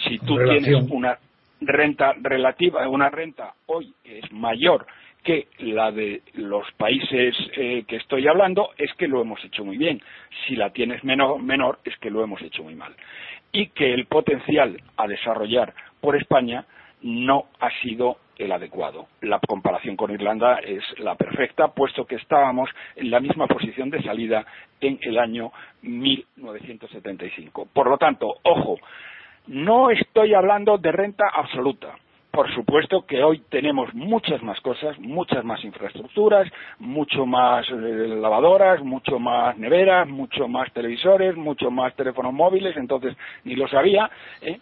si 0.08 0.20
tú 0.20 0.38
tienes 0.38 0.76
una 0.92 1.18
renta 1.62 2.14
relativa, 2.22 2.88
una 2.88 3.10
renta 3.10 3.54
hoy 3.66 3.94
que 4.04 4.20
es 4.20 4.32
mayor 4.32 4.86
que 5.24 5.48
la 5.60 5.92
de 5.92 6.22
los 6.34 6.72
países 6.74 7.36
eh, 7.56 7.84
que 7.88 7.98
estoy 7.98 8.28
hablando 8.28 8.72
es 8.78 8.92
que 8.94 9.08
lo 9.08 9.22
hemos 9.22 9.44
hecho 9.44 9.66
muy 9.66 9.78
bien. 9.78 10.02
Si 10.46 10.56
la 10.56 10.72
tienes 10.72 11.04
menor, 11.04 11.42
menor 11.42 11.80
es 11.84 11.98
que 11.98 12.10
lo 12.10 12.24
hemos 12.24 12.42
hecho 12.42 12.64
muy 12.64 12.76
mal. 12.76 12.96
Y 13.52 13.68
que 13.70 13.94
el 13.94 14.06
potencial 14.06 14.82
a 14.98 15.08
desarrollar 15.08 15.74
por 16.00 16.16
España 16.16 16.66
no 17.02 17.46
ha 17.60 17.70
sido 17.82 18.18
el 18.38 18.52
adecuado. 18.52 19.08
La 19.22 19.40
comparación 19.40 19.96
con 19.98 20.12
Irlanda 20.12 20.60
es 20.60 20.84
la 21.00 21.16
perfecta, 21.16 21.68
puesto 21.70 22.06
que 22.06 22.16
estábamos 22.16 22.70
en 22.96 23.12
la 23.12 23.20
misma 23.20 23.48
posición 23.48 23.90
de 23.90 24.02
salida 24.02 24.46
en 24.80 24.98
el 25.02 25.18
año 25.18 25.52
1975. 25.82 27.68
Por 27.74 27.90
lo 27.90 27.98
tanto, 27.98 28.28
ojo, 28.44 28.78
no 29.48 29.90
estoy 29.92 30.34
hablando 30.34 30.78
de 30.78 30.92
renta 30.92 31.26
absoluta 31.34 31.96
por 32.40 32.56
supuesto 32.56 33.06
que 33.06 33.22
hoy 33.22 33.40
tenemos 33.50 33.94
muchas 33.94 34.42
más 34.42 34.58
cosas, 34.62 34.98
muchas 34.98 35.44
más 35.44 35.62
infraestructuras, 35.66 36.50
mucho 36.78 37.26
más 37.26 37.68
eh, 37.70 37.74
lavadoras, 37.74 38.82
mucho 38.82 39.20
más 39.20 39.58
neveras, 39.58 40.08
mucho 40.08 40.48
más 40.48 40.72
televisores, 40.72 41.36
mucho 41.36 41.70
más 41.70 41.94
teléfonos 41.98 42.32
móviles, 42.32 42.78
entonces 42.78 43.14
ni 43.44 43.58
lo 43.58 43.68
sabía, 43.68 44.10
¿eh? 44.40 44.58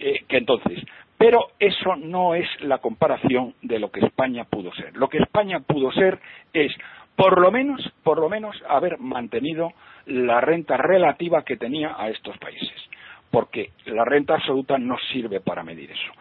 Eh, 0.00 0.24
que 0.26 0.36
entonces. 0.38 0.84
Pero 1.16 1.50
eso 1.60 1.94
no 1.94 2.34
es 2.34 2.48
la 2.62 2.78
comparación 2.78 3.54
de 3.62 3.78
lo 3.78 3.92
que 3.92 4.04
España 4.04 4.42
pudo 4.42 4.74
ser. 4.74 4.96
Lo 4.96 5.08
que 5.08 5.18
España 5.18 5.60
pudo 5.60 5.92
ser 5.92 6.18
es, 6.52 6.72
por 7.14 7.40
lo 7.40 7.52
menos, 7.52 7.88
por 8.02 8.18
lo 8.18 8.28
menos, 8.28 8.60
haber 8.68 8.98
mantenido 8.98 9.70
la 10.06 10.40
renta 10.40 10.76
relativa 10.76 11.44
que 11.44 11.56
tenía 11.56 11.94
a 11.96 12.08
estos 12.08 12.36
países, 12.38 12.82
porque 13.30 13.70
la 13.86 14.04
renta 14.04 14.34
absoluta 14.34 14.76
no 14.76 14.96
sirve 15.12 15.38
para 15.38 15.62
medir 15.62 15.92
eso. 15.92 16.12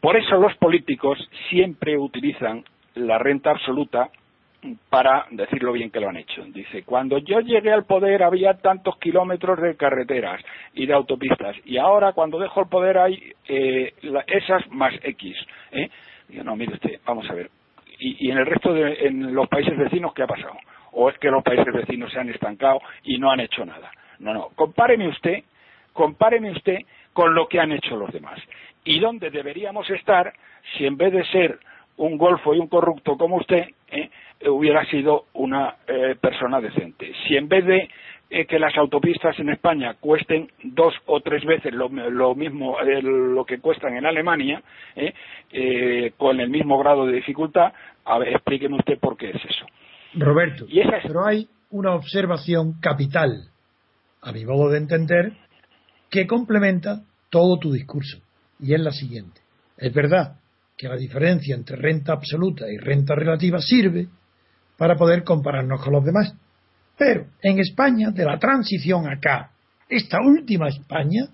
Por 0.00 0.16
eso 0.16 0.36
los 0.36 0.54
políticos 0.56 1.18
siempre 1.48 1.98
utilizan 1.98 2.64
la 2.94 3.18
renta 3.18 3.50
absoluta 3.50 4.10
para 4.90 5.26
decirlo 5.30 5.72
bien 5.72 5.90
que 5.90 6.00
lo 6.00 6.08
han 6.08 6.16
hecho. 6.16 6.42
Dice, 6.46 6.82
cuando 6.82 7.18
yo 7.18 7.40
llegué 7.40 7.72
al 7.72 7.84
poder 7.84 8.22
había 8.22 8.54
tantos 8.54 8.98
kilómetros 8.98 9.60
de 9.60 9.76
carreteras 9.76 10.42
y 10.74 10.86
de 10.86 10.94
autopistas 10.94 11.56
y 11.64 11.76
ahora 11.76 12.12
cuando 12.12 12.38
dejo 12.38 12.60
el 12.60 12.68
poder 12.68 12.98
hay 12.98 13.32
eh, 13.48 13.94
esas 14.26 14.68
más 14.70 14.94
X. 15.02 15.36
¿eh? 15.72 15.88
Digo, 16.28 16.44
no, 16.44 16.56
mire 16.56 16.74
usted, 16.74 17.00
vamos 17.04 17.28
a 17.30 17.34
ver. 17.34 17.50
Y, 17.98 18.30
en 18.30 18.36
el 18.38 18.46
resto 18.46 18.74
de 18.74 19.06
en 19.06 19.34
los 19.34 19.48
países 19.48 19.76
vecinos, 19.76 20.12
¿qué 20.12 20.22
ha 20.22 20.26
pasado? 20.26 20.56
¿O 20.92 21.08
es 21.08 21.18
que 21.18 21.30
los 21.30 21.42
países 21.42 21.72
vecinos 21.72 22.12
se 22.12 22.18
han 22.18 22.28
estancado 22.28 22.80
y 23.04 23.18
no 23.18 23.30
han 23.30 23.40
hecho 23.40 23.64
nada? 23.64 23.90
No, 24.18 24.34
no, 24.34 24.48
compáreme 24.54 25.08
usted, 25.08 25.44
compáreme 25.92 26.50
usted 26.50 26.80
con 27.14 27.34
lo 27.34 27.48
que 27.48 27.58
han 27.58 27.72
hecho 27.72 27.96
los 27.96 28.12
demás 28.12 28.38
y 28.86 29.00
dónde 29.00 29.30
deberíamos 29.30 29.90
estar 29.90 30.32
si 30.76 30.86
en 30.86 30.96
vez 30.96 31.12
de 31.12 31.24
ser 31.26 31.58
un 31.98 32.16
golfo 32.16 32.54
y 32.54 32.58
un 32.58 32.68
corrupto 32.68 33.16
como 33.16 33.36
usted, 33.36 33.64
eh, 33.88 34.10
hubiera 34.48 34.84
sido 34.86 35.24
una 35.34 35.76
eh, 35.86 36.14
persona 36.20 36.60
decente. 36.60 37.12
Si 37.26 37.36
en 37.36 37.48
vez 37.48 37.64
de 37.64 37.88
eh, 38.28 38.46
que 38.46 38.58
las 38.58 38.76
autopistas 38.76 39.38
en 39.38 39.48
España 39.50 39.94
cuesten 39.98 40.50
dos 40.62 40.94
o 41.06 41.20
tres 41.20 41.44
veces 41.44 41.72
lo, 41.74 41.88
mismo 42.34 42.76
lo 42.80 43.44
que 43.44 43.58
cuestan 43.58 43.96
en 43.96 44.06
Alemania, 44.06 44.62
con 46.16 46.40
el 46.40 46.50
mismo 46.50 46.78
grado 46.78 47.06
de 47.06 47.14
dificultad, 47.14 47.72
a 48.04 48.18
ver, 48.18 48.28
explíqueme 48.28 48.76
usted 48.76 48.98
por 48.98 49.16
qué 49.16 49.30
es 49.30 49.44
eso. 49.44 49.66
Roberto, 50.14 50.66
pero 51.02 51.26
hay 51.26 51.48
una 51.70 51.94
observación 51.94 52.74
capital, 52.80 53.48
a 54.22 54.32
mi 54.32 54.44
modo 54.44 54.70
de 54.70 54.78
entender, 54.78 55.32
que 56.10 56.26
complementa 56.26 57.02
todo 57.30 57.58
tu 57.58 57.72
discurso 57.72 58.25
y 58.60 58.74
es 58.74 58.80
la 58.80 58.90
siguiente. 58.92 59.40
Es 59.76 59.92
verdad 59.92 60.36
que 60.76 60.88
la 60.88 60.96
diferencia 60.96 61.54
entre 61.54 61.76
renta 61.76 62.12
absoluta 62.12 62.70
y 62.70 62.76
renta 62.76 63.14
relativa 63.14 63.60
sirve 63.60 64.08
para 64.76 64.96
poder 64.96 65.24
compararnos 65.24 65.82
con 65.82 65.92
los 65.92 66.04
demás. 66.04 66.34
Pero 66.98 67.26
en 67.42 67.58
España, 67.58 68.10
de 68.10 68.24
la 68.24 68.38
transición 68.38 69.06
acá, 69.08 69.50
esta 69.88 70.18
última 70.20 70.68
España, 70.68 71.28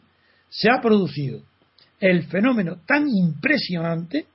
se 0.48 0.68
ha 0.70 0.80
producido 0.80 1.40
el 1.98 2.24
fenómeno 2.24 2.80
tan 2.86 3.08
impresionante 3.08 4.26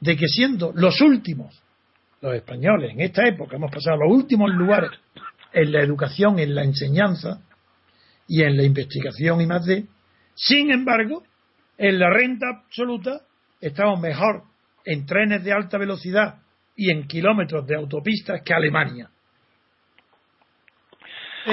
de 0.00 0.16
que 0.16 0.28
siendo 0.28 0.72
los 0.74 1.00
últimos, 1.00 1.60
los 2.20 2.34
españoles 2.34 2.92
en 2.92 3.00
esta 3.00 3.26
época, 3.26 3.56
hemos 3.56 3.70
pasado 3.70 3.96
los 3.96 4.12
últimos 4.12 4.50
lugares 4.50 4.90
en 5.52 5.72
la 5.72 5.82
educación, 5.82 6.38
en 6.38 6.54
la 6.54 6.62
enseñanza 6.62 7.40
y 8.28 8.42
en 8.42 8.56
la 8.56 8.62
investigación 8.62 9.40
y 9.40 9.46
más 9.46 9.64
de, 9.64 9.86
sin 10.34 10.70
embargo, 10.70 11.22
en 11.78 11.98
la 11.98 12.10
renta 12.10 12.46
absoluta 12.48 13.20
estamos 13.60 14.00
mejor 14.00 14.42
en 14.84 15.04
trenes 15.06 15.42
de 15.44 15.52
alta 15.52 15.78
velocidad 15.78 16.36
y 16.76 16.90
en 16.90 17.06
kilómetros 17.06 17.66
de 17.66 17.76
autopistas 17.76 18.42
que 18.42 18.54
Alemania. 18.54 19.08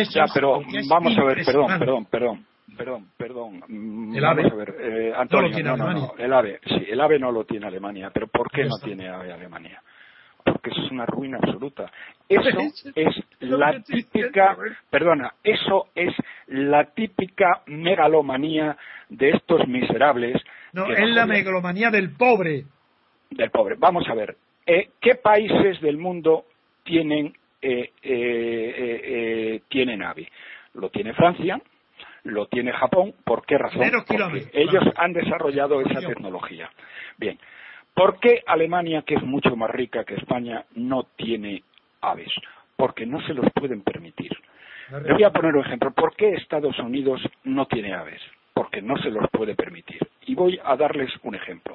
ya, 0.10 0.26
pero 0.34 0.62
vamos 0.90 1.18
a 1.18 1.24
ver, 1.24 1.46
perdón, 1.46 1.80
perdón, 1.80 2.06
perdón, 2.06 2.46
perdón, 2.78 3.08
perdón. 3.18 4.14
El 4.16 4.26
AVE. 4.26 4.48
A 4.52 4.56
ver, 4.56 4.76
eh, 4.80 5.14
Antonio, 5.16 5.64
no, 5.64 5.78
no, 5.78 6.14
el 6.18 6.34
AVE, 6.34 6.60
sí, 6.66 6.86
el 6.90 7.00
AVE 7.00 7.20
no 7.20 7.32
lo 7.32 7.46
tiene 7.46 7.68
Alemania, 7.68 8.12
pero 8.14 8.28
¿por 8.28 8.52
qué 8.52 8.66
no 8.66 8.78
tiene 8.84 9.10
AVE 9.10 9.32
Alemania? 9.32 9.82
Porque 10.44 10.72
eso 10.72 10.84
es 10.86 10.92
una 10.92 11.06
ruina 11.06 11.38
absoluta. 11.42 11.90
Eso 12.28 12.50
es 12.96 13.16
la 13.42 13.82
típica, 13.82 14.58
perdona, 14.90 15.34
eso 15.44 15.88
es 15.96 16.14
la 16.48 16.86
típica 16.86 17.62
megalomanía 17.68 18.78
de 19.10 19.32
estos 19.32 19.68
miserables. 19.68 20.42
No, 20.74 20.88
es 20.88 21.10
la 21.10 21.26
megalomanía 21.26 21.90
del 21.90 22.12
pobre. 22.12 22.66
Del 23.30 23.52
pobre. 23.52 23.76
Vamos 23.78 24.08
a 24.08 24.14
ver, 24.14 24.36
eh, 24.66 24.90
¿qué 25.02 25.16
países 25.16 25.82
del 25.82 25.98
mundo 25.98 26.46
tienen, 26.84 27.34
eh, 27.62 27.92
eh, 28.02 29.62
tienen 29.70 30.04
AVE? 30.04 30.28
lo 30.74 30.90
tiene 30.90 31.14
Francia, 31.14 31.62
lo 32.24 32.48
tiene 32.48 32.72
Japón. 32.74 33.14
¿Por 33.24 33.46
qué 33.46 33.58
razón? 33.58 33.82
Porque 34.08 34.50
ellos 34.54 34.84
han 34.96 35.14
desarrollado 35.14 35.82
esa 35.82 36.02
tecnología. 36.02 36.70
Bien, 37.18 37.38
¿por 37.94 38.20
qué 38.20 38.44
Alemania, 38.46 39.04
que 39.06 39.16
es 39.16 39.24
mucho 39.24 39.56
más 39.56 39.70
rica 39.70 40.04
que 40.04 40.16
España, 40.16 40.66
no 40.76 41.04
tiene 41.16 41.64
aves? 42.02 42.32
Porque 42.76 43.06
no 43.06 43.22
se 43.26 43.34
los 43.34 43.46
pueden 43.54 43.82
permitir. 43.82 44.32
Le 45.02 45.14
voy 45.14 45.24
a 45.24 45.32
poner 45.32 45.56
un 45.56 45.66
ejemplo. 45.66 45.92
¿Por 45.92 46.16
qué 46.16 46.34
Estados 46.36 46.78
Unidos 46.78 47.20
no 47.46 47.66
tiene 47.66 47.96
aves? 47.96 48.22
Porque 48.54 48.80
no 48.80 48.96
se 48.98 49.10
los 49.10 49.28
puede 49.32 49.56
permitir. 49.56 50.00
Y 50.28 50.36
voy 50.36 50.60
a 50.64 50.76
darles 50.76 51.12
un 51.24 51.34
ejemplo. 51.34 51.74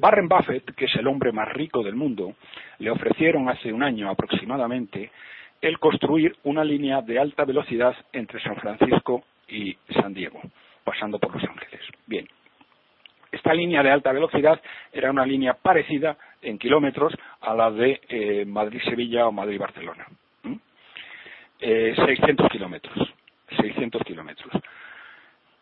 Warren 0.00 0.28
Buffett, 0.28 0.72
que 0.76 0.84
es 0.84 0.94
el 0.96 1.08
hombre 1.08 1.32
más 1.32 1.52
rico 1.52 1.82
del 1.82 1.96
mundo, 1.96 2.34
le 2.78 2.90
ofrecieron 2.90 3.48
hace 3.48 3.72
un 3.72 3.82
año 3.82 4.08
aproximadamente 4.08 5.10
el 5.60 5.80
construir 5.80 6.36
una 6.44 6.62
línea 6.62 7.02
de 7.02 7.18
alta 7.18 7.44
velocidad 7.44 7.96
entre 8.12 8.40
San 8.40 8.54
Francisco 8.56 9.24
y 9.48 9.76
San 10.00 10.14
Diego, 10.14 10.40
pasando 10.84 11.18
por 11.18 11.34
Los 11.34 11.42
Ángeles. 11.42 11.80
Bien, 12.06 12.28
esta 13.32 13.52
línea 13.52 13.82
de 13.82 13.90
alta 13.90 14.12
velocidad 14.12 14.60
era 14.92 15.10
una 15.10 15.26
línea 15.26 15.54
parecida 15.54 16.16
en 16.40 16.58
kilómetros 16.58 17.12
a 17.40 17.54
la 17.54 17.72
de 17.72 18.00
eh, 18.08 18.44
Madrid-Sevilla 18.46 19.26
o 19.26 19.32
Madrid-Barcelona. 19.32 20.06
600 21.60 22.46
eh, 22.46 22.48
kilómetros. 22.50 23.14
600 23.60 24.02
kilómetros. 24.02 24.52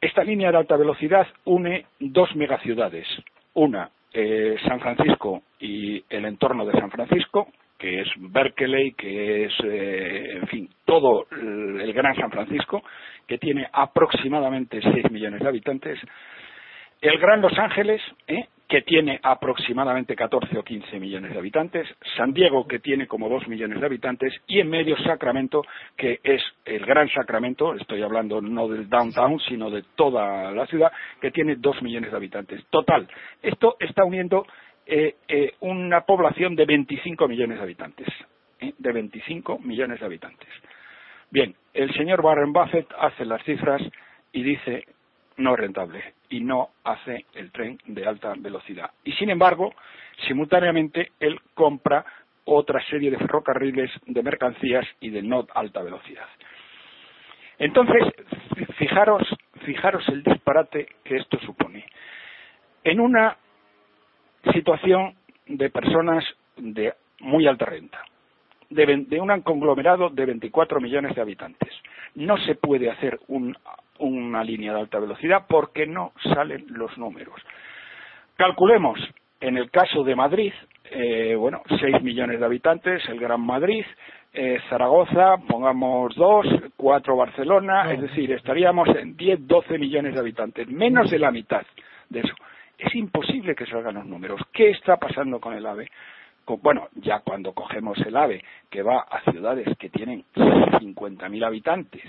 Esta 0.01 0.23
línea 0.23 0.51
de 0.51 0.59
alta 0.59 0.77
velocidad 0.77 1.27
une 1.45 1.87
dos 1.99 2.35
megaciudades. 2.37 3.07
Una, 3.55 3.91
eh, 4.13 4.57
San 4.67 4.81
Francisco 4.81 5.43
y 5.59 6.05
el 6.11 6.25
entorno 6.27 6.65
de 6.65 6.79
San 6.79 6.91
Francisco, 6.91 7.49
que 7.79 8.01
es 8.01 8.09
Berkeley, 8.17 8.93
que 8.93 9.45
es, 9.45 9.53
eh, 9.65 10.39
en 10.41 10.47
fin, 10.49 10.69
todo 10.85 11.27
el 11.31 11.93
Gran 11.93 12.15
San 12.17 12.31
Francisco, 12.31 12.83
que 13.27 13.39
tiene 13.39 13.69
aproximadamente 13.73 14.81
6 14.81 15.11
millones 15.11 15.41
de 15.41 15.49
habitantes, 15.49 15.99
el 17.01 17.19
Gran 17.19 17.43
Los 17.43 17.59
Ángeles, 17.59 18.01
¿eh? 18.27 18.47
Que 18.68 18.83
tiene 18.83 19.20
aproximadamente 19.22 20.16
14 20.16 20.59
o 20.59 20.62
15 20.64 20.98
millones 20.98 21.33
de 21.33 21.38
habitantes, 21.38 21.87
San 22.16 22.33
Diego, 22.33 22.66
que 22.66 22.81
tiene 22.81 23.07
como 23.07 23.29
2 23.29 23.46
millones 23.48 23.81
de 23.81 23.87
habitantes, 23.87 24.35
y 24.48 24.59
en 24.61 24.68
medio 24.68 24.96
Sacramento, 24.98 25.62
que 25.96 26.20
es 26.22 26.42
el 26.64 26.85
Gran 26.85 27.09
Sacramento, 27.11 27.74
estoy 27.74 28.02
hablando 28.02 28.40
no 28.40 28.66
del 28.68 28.88
downtown, 28.88 29.38
sino 29.48 29.70
de 29.70 29.85
toda 29.94 30.50
la 30.50 30.66
ciudad, 30.66 30.90
que 31.20 31.31
tiene 31.31 31.57
2 31.57 31.83
millones 31.83 32.11
de 32.11 32.16
habitantes. 32.16 32.64
Total, 32.70 33.07
esto 33.40 33.76
está 33.79 34.05
uniendo 34.05 34.46
eh, 34.85 35.16
eh, 35.29 35.55
una 35.61 36.02
población 36.02 36.57
de 36.57 36.64
25 36.64 37.29
millones 37.29 37.59
de 37.59 37.62
habitantes. 37.62 38.09
¿eh? 38.61 38.72
De 38.79 38.92
25 38.92 39.59
millones 39.61 40.00
de 40.00 40.07
habitantes. 40.07 40.48
Bien, 41.31 41.55
el 41.74 41.92
señor 41.94 42.20
Warren 42.20 42.52
Buffett 42.52 42.87
hace 42.98 43.24
las 43.24 43.42
cifras 43.44 43.83
y 44.33 44.42
dice 44.42 44.85
no 45.38 45.55
es 45.55 45.61
rentable 45.61 46.14
y 46.29 46.40
no 46.40 46.70
hace 46.85 47.27
el 47.35 47.53
tren 47.53 47.79
de 47.87 48.07
alta 48.07 48.35
velocidad. 48.37 48.90
Y 49.05 49.12
sin 49.12 49.31
embargo, 49.31 49.75
simultáneamente 50.27 51.12
él 51.20 51.40
compra 51.55 52.05
otra 52.44 52.83
serie 52.87 53.11
de 53.11 53.18
ferrocarriles 53.18 53.90
de 54.07 54.22
mercancías 54.22 54.87
y 55.01 55.11
de 55.11 55.22
no 55.22 55.46
alta 55.55 55.83
velocidad. 55.83 56.27
Entonces, 57.59 58.05
fijaros, 58.77 59.22
fijaros 59.64 60.07
el 60.09 60.22
disparate 60.22 60.87
que 61.05 61.16
esto 61.16 61.38
supone. 61.40 61.85
En 62.85 63.01
una 63.01 63.37
situación 64.53 65.14
de 65.46 65.70
personas 65.70 66.25
de 66.57 66.94
muy 67.20 67.46
alta 67.46 67.64
renta, 67.64 68.05
de, 68.70 69.20
un 69.20 69.40
conglomerado 69.42 70.11
de 70.11 70.27
24 70.27 70.81
millones 70.81 71.14
de 71.14 71.22
habitantes. 71.22 71.72
No 72.16 72.37
se 72.38 72.55
puede 72.57 72.90
hacer 72.90 73.20
una 73.98 74.44
línea 74.44 74.72
de 74.74 74.81
alta 74.81 74.98
velocidad 74.98 75.44
porque 75.48 75.87
no 75.87 76.12
salen 76.35 76.66
los 76.68 76.96
números. 76.98 77.37
Calculemos, 78.37 78.98
en 79.40 79.57
el 79.57 79.70
caso 79.70 80.02
de 80.02 80.16
Madrid, 80.16 80.52
eh, 80.90 81.35
bueno, 81.37 81.62
6 81.81 82.02
millones 82.02 82.38
de 82.38 82.44
habitantes, 82.44 83.09
el 83.09 83.18
Gran 83.18 83.40
Madrid, 83.40 83.85
eh, 84.33 84.59
Zaragoza, 84.68 85.37
pongamos 85.48 86.14
2, 86.14 86.46
4 86.76 87.16
Barcelona, 87.16 87.92
es 87.92 88.00
decir, 88.00 88.33
estaríamos 88.33 88.88
en 88.88 89.16
10, 89.16 89.46
12 89.46 89.79
millones 89.79 90.14
de 90.14 90.20
habitantes, 90.20 90.68
menos 90.68 91.11
de 91.11 91.18
la 91.18 91.31
mitad 91.31 91.62
de 92.11 92.20
eso 92.20 92.35
es 92.79 92.94
imposible 92.94 93.55
que 93.55 93.66
salgan 93.66 93.94
los 93.94 94.07
números. 94.07 94.40
¿Qué 94.52 94.70
está 94.70 94.96
pasando 94.96 95.40
con 95.40 95.55
el 95.55 95.66
AVE? 95.66 95.88
Bueno, 96.47 96.89
ya 96.95 97.21
cuando 97.21 97.53
cogemos 97.53 97.99
el 98.07 98.17
AVE 98.17 98.43
que 98.71 98.83
va 98.83 99.01
a 99.01 99.21
ciudades 99.31 99.67
que 99.79 99.89
tienen 99.91 100.25
50.000 100.35 101.45
habitantes, 101.45 102.03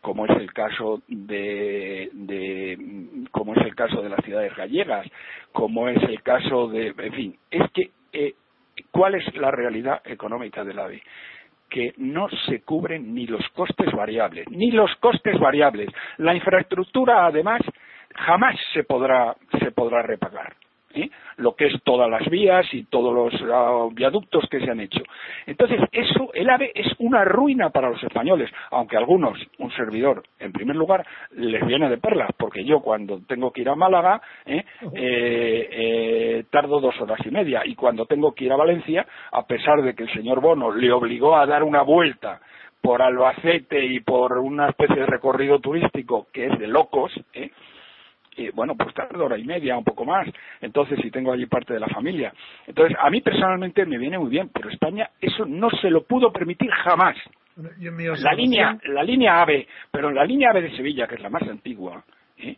como 0.00 0.26
es 0.26 0.36
el 0.36 0.52
caso 0.52 1.02
de, 1.08 2.08
como 3.32 3.54
es 3.54 3.66
el 3.66 3.74
caso 3.74 4.00
de 4.00 4.08
las 4.08 4.24
ciudades 4.24 4.54
gallegas, 4.56 5.06
como 5.52 5.88
es 5.88 6.02
el 6.04 6.22
caso 6.22 6.68
de, 6.68 6.94
en 6.96 7.12
fin, 7.12 7.38
es 7.50 7.68
que 7.72 7.90
eh, 8.12 8.34
¿cuál 8.92 9.16
es 9.16 9.36
la 9.36 9.50
realidad 9.50 10.00
económica 10.04 10.64
del 10.64 10.78
AVE? 10.78 11.02
que 11.68 11.94
no 11.98 12.28
se 12.46 12.62
cubren 12.62 13.14
ni 13.14 13.28
los 13.28 13.48
costes 13.50 13.92
variables, 13.92 14.44
ni 14.50 14.72
los 14.72 14.92
costes 14.96 15.38
variables. 15.38 15.88
La 16.18 16.34
infraestructura, 16.34 17.26
además, 17.26 17.62
jamás 18.16 18.56
se 18.72 18.82
podrá, 18.82 19.36
se 19.60 19.70
podrá 19.70 20.02
repagar. 20.02 20.56
¿Eh? 20.94 21.10
lo 21.36 21.54
que 21.54 21.66
es 21.66 21.82
todas 21.84 22.10
las 22.10 22.28
vías 22.28 22.66
y 22.72 22.84
todos 22.84 23.14
los 23.14 23.42
ah, 23.52 23.88
viaductos 23.92 24.44
que 24.50 24.60
se 24.60 24.70
han 24.70 24.80
hecho. 24.80 25.02
Entonces, 25.46 25.80
eso, 25.92 26.30
el 26.34 26.48
AVE 26.50 26.72
es 26.74 26.88
una 26.98 27.24
ruina 27.24 27.70
para 27.70 27.90
los 27.90 28.02
españoles, 28.02 28.50
aunque 28.70 28.96
a 28.96 29.00
algunos, 29.00 29.38
un 29.58 29.70
servidor, 29.72 30.22
en 30.38 30.52
primer 30.52 30.76
lugar, 30.76 31.06
les 31.32 31.64
viene 31.66 31.88
de 31.88 31.98
perlas, 31.98 32.30
porque 32.36 32.64
yo 32.64 32.80
cuando 32.80 33.20
tengo 33.26 33.52
que 33.52 33.62
ir 33.62 33.68
a 33.68 33.74
Málaga, 33.74 34.20
¿eh? 34.46 34.64
Eh, 34.94 36.44
tardo 36.50 36.80
dos 36.80 37.00
horas 37.00 37.20
y 37.24 37.30
media, 37.30 37.62
y 37.64 37.74
cuando 37.74 38.06
tengo 38.06 38.34
que 38.34 38.44
ir 38.44 38.52
a 38.52 38.56
Valencia, 38.56 39.06
a 39.32 39.46
pesar 39.46 39.82
de 39.82 39.94
que 39.94 40.04
el 40.04 40.12
señor 40.12 40.40
Bono 40.40 40.72
le 40.72 40.92
obligó 40.92 41.36
a 41.36 41.46
dar 41.46 41.62
una 41.62 41.82
vuelta 41.82 42.40
por 42.80 43.02
Albacete 43.02 43.84
y 43.84 44.00
por 44.00 44.38
una 44.38 44.70
especie 44.70 44.96
de 44.96 45.06
recorrido 45.06 45.58
turístico 45.58 46.28
que 46.32 46.46
es 46.46 46.58
de 46.58 46.66
locos, 46.66 47.12
¿eh? 47.34 47.50
Bueno, 48.54 48.74
pues 48.76 48.94
tarde 48.94 49.22
hora 49.22 49.36
y 49.36 49.44
media, 49.44 49.76
un 49.76 49.84
poco 49.84 50.04
más. 50.04 50.26
Entonces, 50.60 50.98
si 51.02 51.10
tengo 51.10 51.32
allí 51.32 51.46
parte 51.46 51.74
de 51.74 51.80
la 51.80 51.88
familia. 51.88 52.32
Entonces, 52.66 52.96
a 52.98 53.10
mí 53.10 53.20
personalmente 53.20 53.84
me 53.84 53.98
viene 53.98 54.18
muy 54.18 54.30
bien, 54.30 54.50
pero 54.52 54.70
España 54.70 55.10
eso 55.20 55.44
no 55.44 55.68
se 55.70 55.90
lo 55.90 56.04
pudo 56.04 56.32
permitir 56.32 56.70
jamás. 56.70 57.16
La 58.22 58.32
línea, 58.32 58.78
la 58.84 59.02
línea 59.02 59.42
AVE, 59.42 59.66
pero 59.90 60.10
la 60.10 60.24
línea 60.24 60.50
AVE 60.50 60.62
de 60.62 60.76
Sevilla, 60.76 61.06
que 61.06 61.16
es 61.16 61.20
la 61.20 61.28
más 61.28 61.42
antigua, 61.42 62.02
¿eh? 62.38 62.56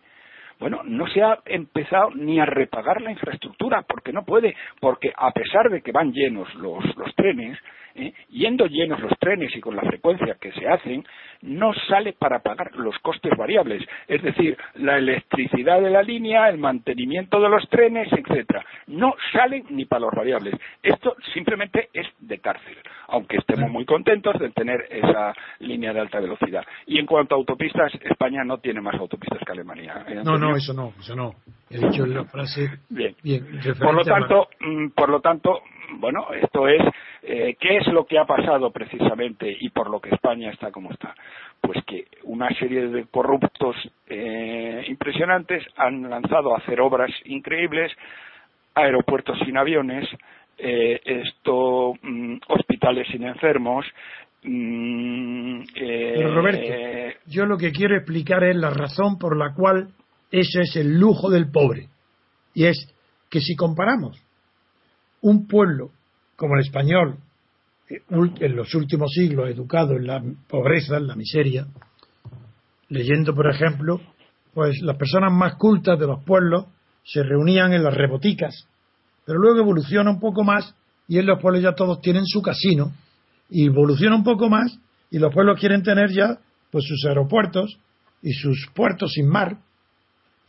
bueno, 0.60 0.82
no 0.84 1.08
se 1.08 1.20
ha 1.20 1.40
empezado 1.46 2.10
ni 2.14 2.38
a 2.38 2.46
repagar 2.46 3.00
la 3.00 3.10
infraestructura, 3.10 3.82
porque 3.82 4.12
no 4.12 4.24
puede, 4.24 4.54
porque 4.80 5.12
a 5.16 5.32
pesar 5.32 5.68
de 5.70 5.82
que 5.82 5.90
van 5.90 6.12
llenos 6.12 6.54
los, 6.54 6.84
los 6.96 7.12
trenes, 7.16 7.58
¿eh? 7.94 8.12
yendo 8.30 8.66
llenos 8.66 9.00
los 9.00 9.18
trenes 9.18 9.54
y 9.56 9.60
con 9.60 9.76
la 9.76 9.82
frecuencia 9.82 10.36
que 10.40 10.52
se 10.52 10.66
hacen, 10.68 11.04
no 11.42 11.72
sale 11.88 12.12
para 12.12 12.40
pagar 12.40 12.74
los 12.76 12.96
costes 13.00 13.32
variables, 13.36 13.82
es 14.06 14.22
decir, 14.22 14.56
la 14.74 14.98
electricidad 14.98 15.80
de 15.80 15.90
la 15.90 16.02
línea, 16.02 16.48
el 16.48 16.58
mantenimiento 16.58 17.40
de 17.40 17.48
los 17.48 17.68
trenes, 17.68 18.08
etcétera. 18.12 18.64
No 18.86 19.14
sale 19.32 19.64
ni 19.70 19.84
para 19.84 20.02
los 20.02 20.14
variables. 20.14 20.54
Esto 20.82 21.16
simplemente 21.34 21.88
es 21.92 22.06
de 22.20 22.38
cárcel, 22.38 22.76
aunque 23.08 23.38
estemos 23.38 23.70
muy 23.70 23.84
contentos 23.84 24.38
de 24.38 24.50
tener 24.50 24.86
esa 24.90 25.34
línea 25.60 25.92
de 25.92 26.00
alta 26.00 26.20
velocidad. 26.20 26.64
Y 26.86 26.98
en 26.98 27.06
cuanto 27.06 27.34
a 27.34 27.38
autopistas, 27.38 27.92
España 28.02 28.44
no 28.44 28.58
tiene 28.58 28.80
más 28.80 28.94
autopistas 28.94 29.40
que 29.44 29.52
Alemania. 29.52 30.04
¿eh, 30.08 30.22
no, 30.24 30.38
no, 30.38 30.56
eso 30.56 30.72
no, 30.72 30.92
eso 30.98 31.16
no. 31.16 31.34
He 31.70 31.78
dicho 31.78 32.04
la 32.06 32.24
frase. 32.24 32.70
Bien. 32.90 33.16
por 33.78 33.94
lo 33.94 34.04
tanto, 34.04 34.48
mm, 34.60 34.88
por 34.90 35.08
lo 35.08 35.20
tanto, 35.20 35.62
bueno, 35.98 36.26
esto 36.32 36.68
es 36.68 36.82
eh, 37.22 37.56
qué 37.60 37.78
es 37.78 37.86
lo 37.88 38.04
que 38.04 38.18
ha 38.18 38.24
pasado 38.24 38.70
precisamente 38.70 39.54
y 39.60 39.68
por 39.70 39.90
lo 39.90 40.00
que 40.00 40.14
España 40.14 40.50
está 40.50 40.70
como 40.70 40.90
está. 40.90 41.14
Pues 41.60 41.78
que 41.84 42.06
una 42.24 42.48
serie 42.58 42.88
de 42.88 43.06
corruptos 43.06 43.76
eh, 44.08 44.84
impresionantes 44.88 45.64
han 45.76 46.08
lanzado 46.08 46.54
a 46.54 46.58
hacer 46.58 46.80
obras 46.80 47.10
increíbles, 47.24 47.92
aeropuertos 48.74 49.38
sin 49.44 49.56
aviones, 49.56 50.08
eh, 50.58 51.00
esto, 51.04 51.94
mm, 52.02 52.36
hospitales 52.48 53.06
sin 53.10 53.24
enfermos. 53.24 53.86
Mm, 54.44 55.62
Pero 55.74 56.34
Roberto, 56.34 57.18
yo 57.26 57.46
lo 57.46 57.56
que 57.56 57.72
quiero 57.72 57.96
explicar 57.96 58.42
es 58.44 58.56
la 58.56 58.70
razón 58.70 59.18
por 59.18 59.36
la 59.36 59.54
cual 59.54 59.88
ese 60.30 60.62
es 60.62 60.76
el 60.76 60.98
lujo 60.98 61.30
del 61.30 61.50
pobre. 61.50 61.88
Y 62.54 62.66
es 62.66 62.92
que 63.30 63.40
si 63.40 63.56
comparamos 63.56 64.21
un 65.22 65.46
pueblo 65.46 65.90
como 66.36 66.54
el 66.54 66.60
español, 66.60 67.18
eh, 67.88 68.02
en 68.10 68.56
los 68.56 68.74
últimos 68.74 69.10
siglos 69.12 69.48
educado 69.48 69.94
en 69.94 70.06
la 70.06 70.22
pobreza, 70.48 70.98
en 70.98 71.06
la 71.06 71.16
miseria, 71.16 71.66
leyendo, 72.88 73.34
por 73.34 73.48
ejemplo, 73.48 74.00
pues 74.54 74.80
las 74.82 74.96
personas 74.96 75.32
más 75.32 75.54
cultas 75.54 75.98
de 75.98 76.06
los 76.06 76.22
pueblos 76.24 76.66
se 77.04 77.22
reunían 77.22 77.72
en 77.72 77.82
las 77.82 77.94
reboticas, 77.94 78.66
pero 79.24 79.38
luego 79.38 79.60
evoluciona 79.60 80.10
un 80.10 80.20
poco 80.20 80.44
más 80.44 80.74
y 81.08 81.18
en 81.18 81.26
los 81.26 81.40
pueblos 81.40 81.62
ya 81.62 81.74
todos 81.74 82.00
tienen 82.00 82.26
su 82.26 82.42
casino 82.42 82.92
y 83.50 83.66
evoluciona 83.66 84.16
un 84.16 84.24
poco 84.24 84.48
más 84.48 84.78
y 85.10 85.18
los 85.18 85.32
pueblos 85.32 85.58
quieren 85.58 85.82
tener 85.82 86.10
ya 86.10 86.38
pues 86.70 86.84
sus 86.86 87.04
aeropuertos 87.04 87.78
y 88.22 88.32
sus 88.32 88.68
puertos 88.74 89.12
sin 89.12 89.28
mar 89.28 89.58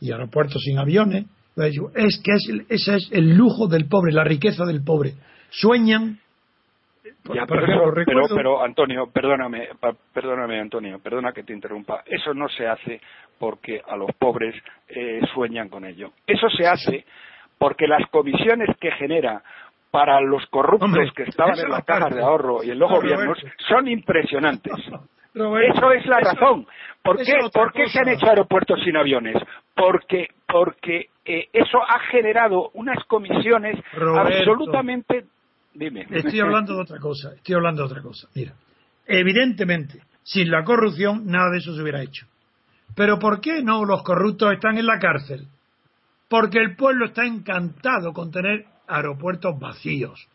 y 0.00 0.12
aeropuertos 0.12 0.62
sin 0.62 0.78
aviones. 0.78 1.26
Es 1.56 2.22
que 2.24 2.32
es, 2.32 2.66
ese 2.68 2.96
es 2.96 3.10
el 3.12 3.36
lujo 3.36 3.68
del 3.68 3.88
pobre, 3.88 4.12
la 4.12 4.24
riqueza 4.24 4.64
del 4.64 4.82
pobre. 4.82 5.12
Sueñan 5.50 6.18
pero, 7.24 8.26
pero, 8.34 8.62
Antonio, 8.62 9.06
perdóname, 9.10 9.68
perdóname 10.12 10.60
Antonio, 10.60 10.98
perdona 11.02 11.32
que 11.32 11.42
te 11.42 11.54
interrumpa. 11.54 12.02
Eso 12.04 12.34
no 12.34 12.48
se 12.48 12.66
hace 12.66 13.00
porque 13.38 13.80
a 13.86 13.96
los 13.96 14.10
pobres 14.18 14.54
eh, 14.88 15.20
sueñan 15.34 15.68
con 15.68 15.84
ello. 15.86 16.12
Eso 16.26 16.48
se 16.50 16.66
hace 16.66 17.04
porque 17.58 17.86
las 17.86 18.08
comisiones 18.10 18.68
que 18.78 18.90
genera 18.92 19.42
para 19.90 20.20
los 20.20 20.44
corruptos 20.46 21.12
que 21.14 21.22
estaban 21.24 21.58
en 21.58 21.70
las 21.70 21.84
cajas 21.84 22.14
de 22.14 22.22
ahorro 22.22 22.62
y 22.62 22.70
en 22.70 22.78
los 22.78 22.90
gobiernos 22.90 23.38
son 23.68 23.88
impresionantes. 23.88 24.74
eso 25.34 25.92
es 25.92 26.06
la 26.06 26.20
razón. 26.20 26.66
¿Por 27.02 27.16
qué, 27.18 27.38
¿por 27.52 27.72
qué 27.72 27.86
se 27.88 28.00
han 28.00 28.08
hecho 28.08 28.26
aeropuertos 28.26 28.80
sin 28.84 28.96
aviones? 28.96 29.36
Porque, 29.74 30.28
porque 30.46 31.08
eh, 31.24 31.48
eso 31.52 31.78
ha 31.82 31.98
generado 32.10 32.70
unas 32.74 33.02
comisiones 33.06 33.82
absolutamente 33.94 35.26
Dime. 35.74 36.06
Estoy 36.08 36.38
hablando 36.38 36.76
de 36.76 36.82
otra 36.82 36.98
cosa, 36.98 37.34
estoy 37.34 37.56
hablando 37.56 37.82
de 37.82 37.86
otra 37.86 38.00
cosa. 38.02 38.28
Mira, 38.34 38.54
evidentemente, 39.06 40.02
sin 40.22 40.48
la 40.48 40.62
corrupción 40.62 41.26
nada 41.26 41.50
de 41.50 41.58
eso 41.58 41.74
se 41.74 41.82
hubiera 41.82 42.00
hecho. 42.00 42.26
Pero 42.94 43.18
¿por 43.18 43.40
qué 43.40 43.60
no 43.60 43.84
los 43.84 44.04
corruptos 44.04 44.52
están 44.52 44.78
en 44.78 44.86
la 44.86 45.00
cárcel? 45.00 45.48
Porque 46.28 46.58
el 46.58 46.76
pueblo 46.76 47.06
está 47.06 47.26
encantado 47.26 48.12
con 48.12 48.30
tener 48.30 48.66
aeropuertos 48.86 49.58
vacíos 49.58 50.28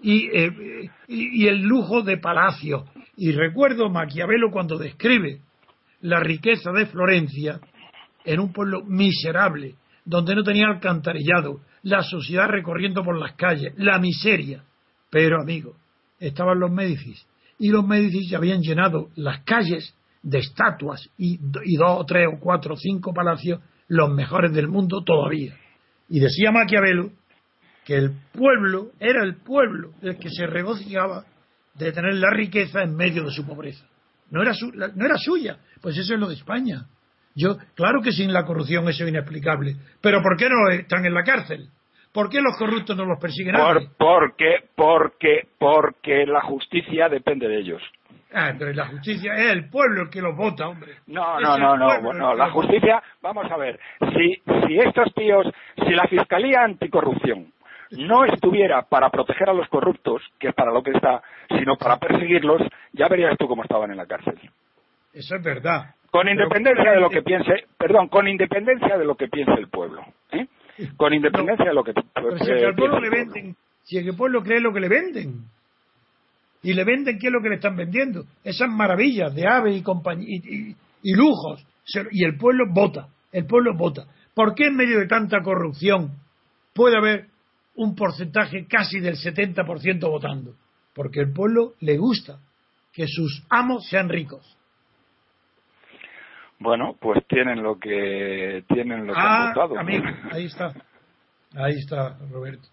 y, 0.00 0.28
eh, 0.32 0.90
y, 1.08 1.44
y 1.44 1.48
el 1.48 1.62
lujo 1.62 2.02
de 2.02 2.18
palacios. 2.18 2.84
Y 3.16 3.32
recuerdo 3.32 3.90
Maquiavelo 3.90 4.52
cuando 4.52 4.78
describe 4.78 5.40
la 6.02 6.20
riqueza 6.20 6.70
de 6.70 6.86
Florencia 6.86 7.58
en 8.24 8.38
un 8.38 8.52
pueblo 8.52 8.84
miserable, 8.84 9.74
donde 10.08 10.34
no 10.34 10.42
tenía 10.42 10.68
alcantarillado, 10.68 11.60
la 11.82 12.02
sociedad 12.02 12.48
recorriendo 12.48 13.02
por 13.04 13.18
las 13.18 13.34
calles, 13.34 13.74
la 13.76 13.98
miseria. 13.98 14.64
Pero, 15.10 15.40
amigo, 15.40 15.76
estaban 16.18 16.58
los 16.58 16.70
Médicis. 16.70 17.26
Y 17.58 17.68
los 17.68 17.86
Médicis 17.86 18.30
ya 18.30 18.38
habían 18.38 18.62
llenado 18.62 19.10
las 19.16 19.44
calles 19.44 19.94
de 20.22 20.38
estatuas 20.38 21.10
y, 21.18 21.38
y 21.64 21.76
dos 21.76 22.00
o 22.00 22.04
tres 22.06 22.26
o 22.32 22.40
cuatro 22.40 22.74
o 22.74 22.76
cinco 22.76 23.12
palacios, 23.12 23.60
los 23.88 24.10
mejores 24.10 24.52
del 24.52 24.68
mundo 24.68 25.02
todavía. 25.04 25.54
Y 26.08 26.20
decía 26.20 26.52
Maquiavelo 26.52 27.10
que 27.84 27.96
el 27.96 28.12
pueblo 28.32 28.92
era 28.98 29.22
el 29.24 29.36
pueblo 29.36 29.92
el 30.00 30.18
que 30.18 30.30
se 30.30 30.46
regocijaba 30.46 31.24
de 31.74 31.92
tener 31.92 32.14
la 32.14 32.30
riqueza 32.30 32.82
en 32.82 32.96
medio 32.96 33.24
de 33.24 33.30
su 33.30 33.46
pobreza. 33.46 33.84
No 34.30 34.40
era, 34.42 34.52
no 34.94 35.04
era 35.04 35.16
suya, 35.18 35.58
pues 35.82 35.96
eso 35.98 36.14
es 36.14 36.20
lo 36.20 36.28
de 36.28 36.34
España. 36.34 36.86
Yo, 37.34 37.56
claro 37.74 38.00
que 38.02 38.12
sin 38.12 38.32
la 38.32 38.44
corrupción 38.44 38.88
eso 38.88 39.04
es 39.04 39.10
inexplicable, 39.10 39.76
pero 40.00 40.22
¿por 40.22 40.36
qué 40.36 40.48
no 40.48 40.70
están 40.70 41.04
en 41.04 41.14
la 41.14 41.22
cárcel? 41.22 41.68
¿Por 42.12 42.30
qué 42.30 42.40
los 42.40 42.56
corruptos 42.56 42.96
no 42.96 43.04
los 43.04 43.20
persiguen 43.20 43.54
Por, 43.54 43.96
porque, 43.96 44.64
porque, 44.74 45.48
porque 45.58 46.26
la 46.26 46.40
justicia 46.40 47.08
depende 47.08 47.46
de 47.46 47.60
ellos. 47.60 47.82
Ah, 48.32 48.52
pero 48.58 48.72
la 48.72 48.88
justicia 48.88 49.34
es 49.34 49.52
el 49.52 49.70
pueblo 49.70 50.02
el 50.02 50.10
que 50.10 50.20
los 50.20 50.36
vota, 50.36 50.68
hombre. 50.68 50.96
No, 51.06 51.40
no, 51.40 51.56
no, 51.56 51.76
no, 51.76 52.12
no, 52.12 52.34
la 52.34 52.50
justicia, 52.50 53.02
vamos 53.22 53.50
a 53.50 53.56
ver, 53.56 53.78
si, 54.00 54.42
si 54.66 54.78
estos 54.78 55.14
tíos, 55.14 55.46
si 55.86 55.94
la 55.94 56.06
Fiscalía 56.08 56.62
Anticorrupción 56.62 57.52
no 57.92 58.24
estuviera 58.24 58.82
para 58.82 59.08
proteger 59.08 59.48
a 59.48 59.54
los 59.54 59.68
corruptos, 59.68 60.22
que 60.38 60.48
es 60.48 60.54
para 60.54 60.72
lo 60.72 60.82
que 60.82 60.90
está, 60.90 61.22
sino 61.48 61.76
para 61.76 61.96
perseguirlos, 61.96 62.60
ya 62.92 63.08
verías 63.08 63.36
tú 63.38 63.48
cómo 63.48 63.62
estaban 63.62 63.90
en 63.90 63.96
la 63.96 64.06
cárcel. 64.06 64.38
Eso 65.12 65.36
es 65.36 65.42
verdad. 65.42 65.94
Con 66.10 66.28
independencia 66.28 66.92
de 66.92 67.00
lo 67.00 67.10
que 67.10 67.22
piense, 67.22 67.52
perdón, 67.76 68.08
con 68.08 68.26
independencia 68.26 68.96
de 68.96 69.04
lo 69.04 69.14
que 69.14 69.28
piense 69.28 69.52
el 69.52 69.68
pueblo. 69.68 70.02
¿eh? 70.32 70.46
con 70.96 71.12
independencia 71.12 71.66
de 71.66 71.74
lo 71.74 71.84
que... 71.84 71.92
Pero 71.92 72.38
si 72.38 72.50
al 72.52 72.74
pueblo 72.74 73.00
le 73.00 73.10
venden, 73.10 73.56
si 73.82 73.98
el 73.98 74.16
pueblo 74.16 74.42
cree 74.42 74.60
lo 74.60 74.72
que 74.72 74.80
le 74.80 74.88
venden, 74.88 75.44
y 76.62 76.74
le 76.74 76.84
venden 76.84 77.18
qué 77.18 77.28
es 77.28 77.32
lo 77.32 77.40
que 77.40 77.48
le 77.48 77.56
están 77.56 77.76
vendiendo, 77.76 78.24
esas 78.44 78.68
maravillas 78.68 79.34
de 79.34 79.46
aves 79.46 79.74
y, 79.76 80.34
y, 80.34 80.76
y, 81.02 81.14
lujos, 81.14 81.64
y 82.10 82.24
el 82.24 82.36
pueblo 82.36 82.64
vota, 82.72 83.08
el 83.32 83.46
pueblo 83.46 83.74
vota. 83.76 84.06
¿Por 84.34 84.54
qué 84.54 84.66
en 84.66 84.76
medio 84.76 84.98
de 84.98 85.06
tanta 85.06 85.40
corrupción 85.42 86.12
puede 86.74 86.96
haber 86.96 87.26
un 87.76 87.94
porcentaje 87.94 88.66
casi 88.66 89.00
del 89.00 89.16
70% 89.16 90.00
votando? 90.08 90.54
Porque 90.94 91.20
el 91.20 91.32
pueblo 91.32 91.74
le 91.80 91.96
gusta 91.96 92.40
que 92.92 93.06
sus 93.06 93.44
amos 93.50 93.88
sean 93.88 94.08
ricos. 94.08 94.56
Bueno, 96.60 96.96
pues 97.00 97.24
tienen 97.28 97.62
lo 97.62 97.78
que 97.78 98.64
tienen 98.68 99.06
lo 99.06 99.12
que 99.12 99.20
ah, 99.20 99.48
han 99.48 99.54
votado. 99.54 99.78
Amigo, 99.78 100.04
ahí 100.32 100.46
está. 100.46 100.72
Ahí 101.54 101.74
está, 101.74 102.16
Roberto. 102.30 102.68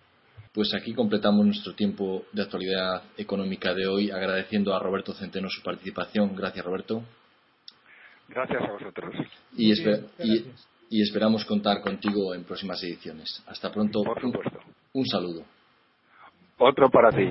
Pues 0.53 0.73
aquí 0.73 0.93
completamos 0.93 1.45
nuestro 1.45 1.73
tiempo 1.73 2.23
de 2.31 2.41
actualidad 2.41 3.03
económica 3.17 3.73
de 3.73 3.87
hoy, 3.87 4.09
agradeciendo 4.09 4.73
a 4.73 4.79
Roberto 4.79 5.13
Centeno 5.13 5.49
su 5.49 5.61
participación. 5.61 6.33
Gracias, 6.35 6.65
Roberto. 6.65 7.03
Gracias 8.29 8.61
a 8.61 8.71
vosotros. 8.71 9.13
Y, 9.55 9.73
y, 10.89 11.01
esperamos 11.01 11.45
contar 11.45 11.81
contigo 11.81 12.33
en 12.33 12.43
próximas 12.43 12.81
ediciones. 12.83 13.43
Hasta 13.47 13.71
pronto. 13.71 14.01
Por 14.03 14.19
supuesto. 14.19 14.59
Un, 14.93 15.05
saludo. 15.05 15.43
Otro 16.57 16.89
para 16.89 17.09
ti. 17.09 17.29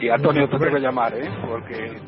Y 0.00 0.08
Antonio, 0.10 0.48
te 0.48 0.58
que 0.58 0.78
llamar, 0.78 1.14
¿eh? 1.14 1.30
Porque. 1.48 1.98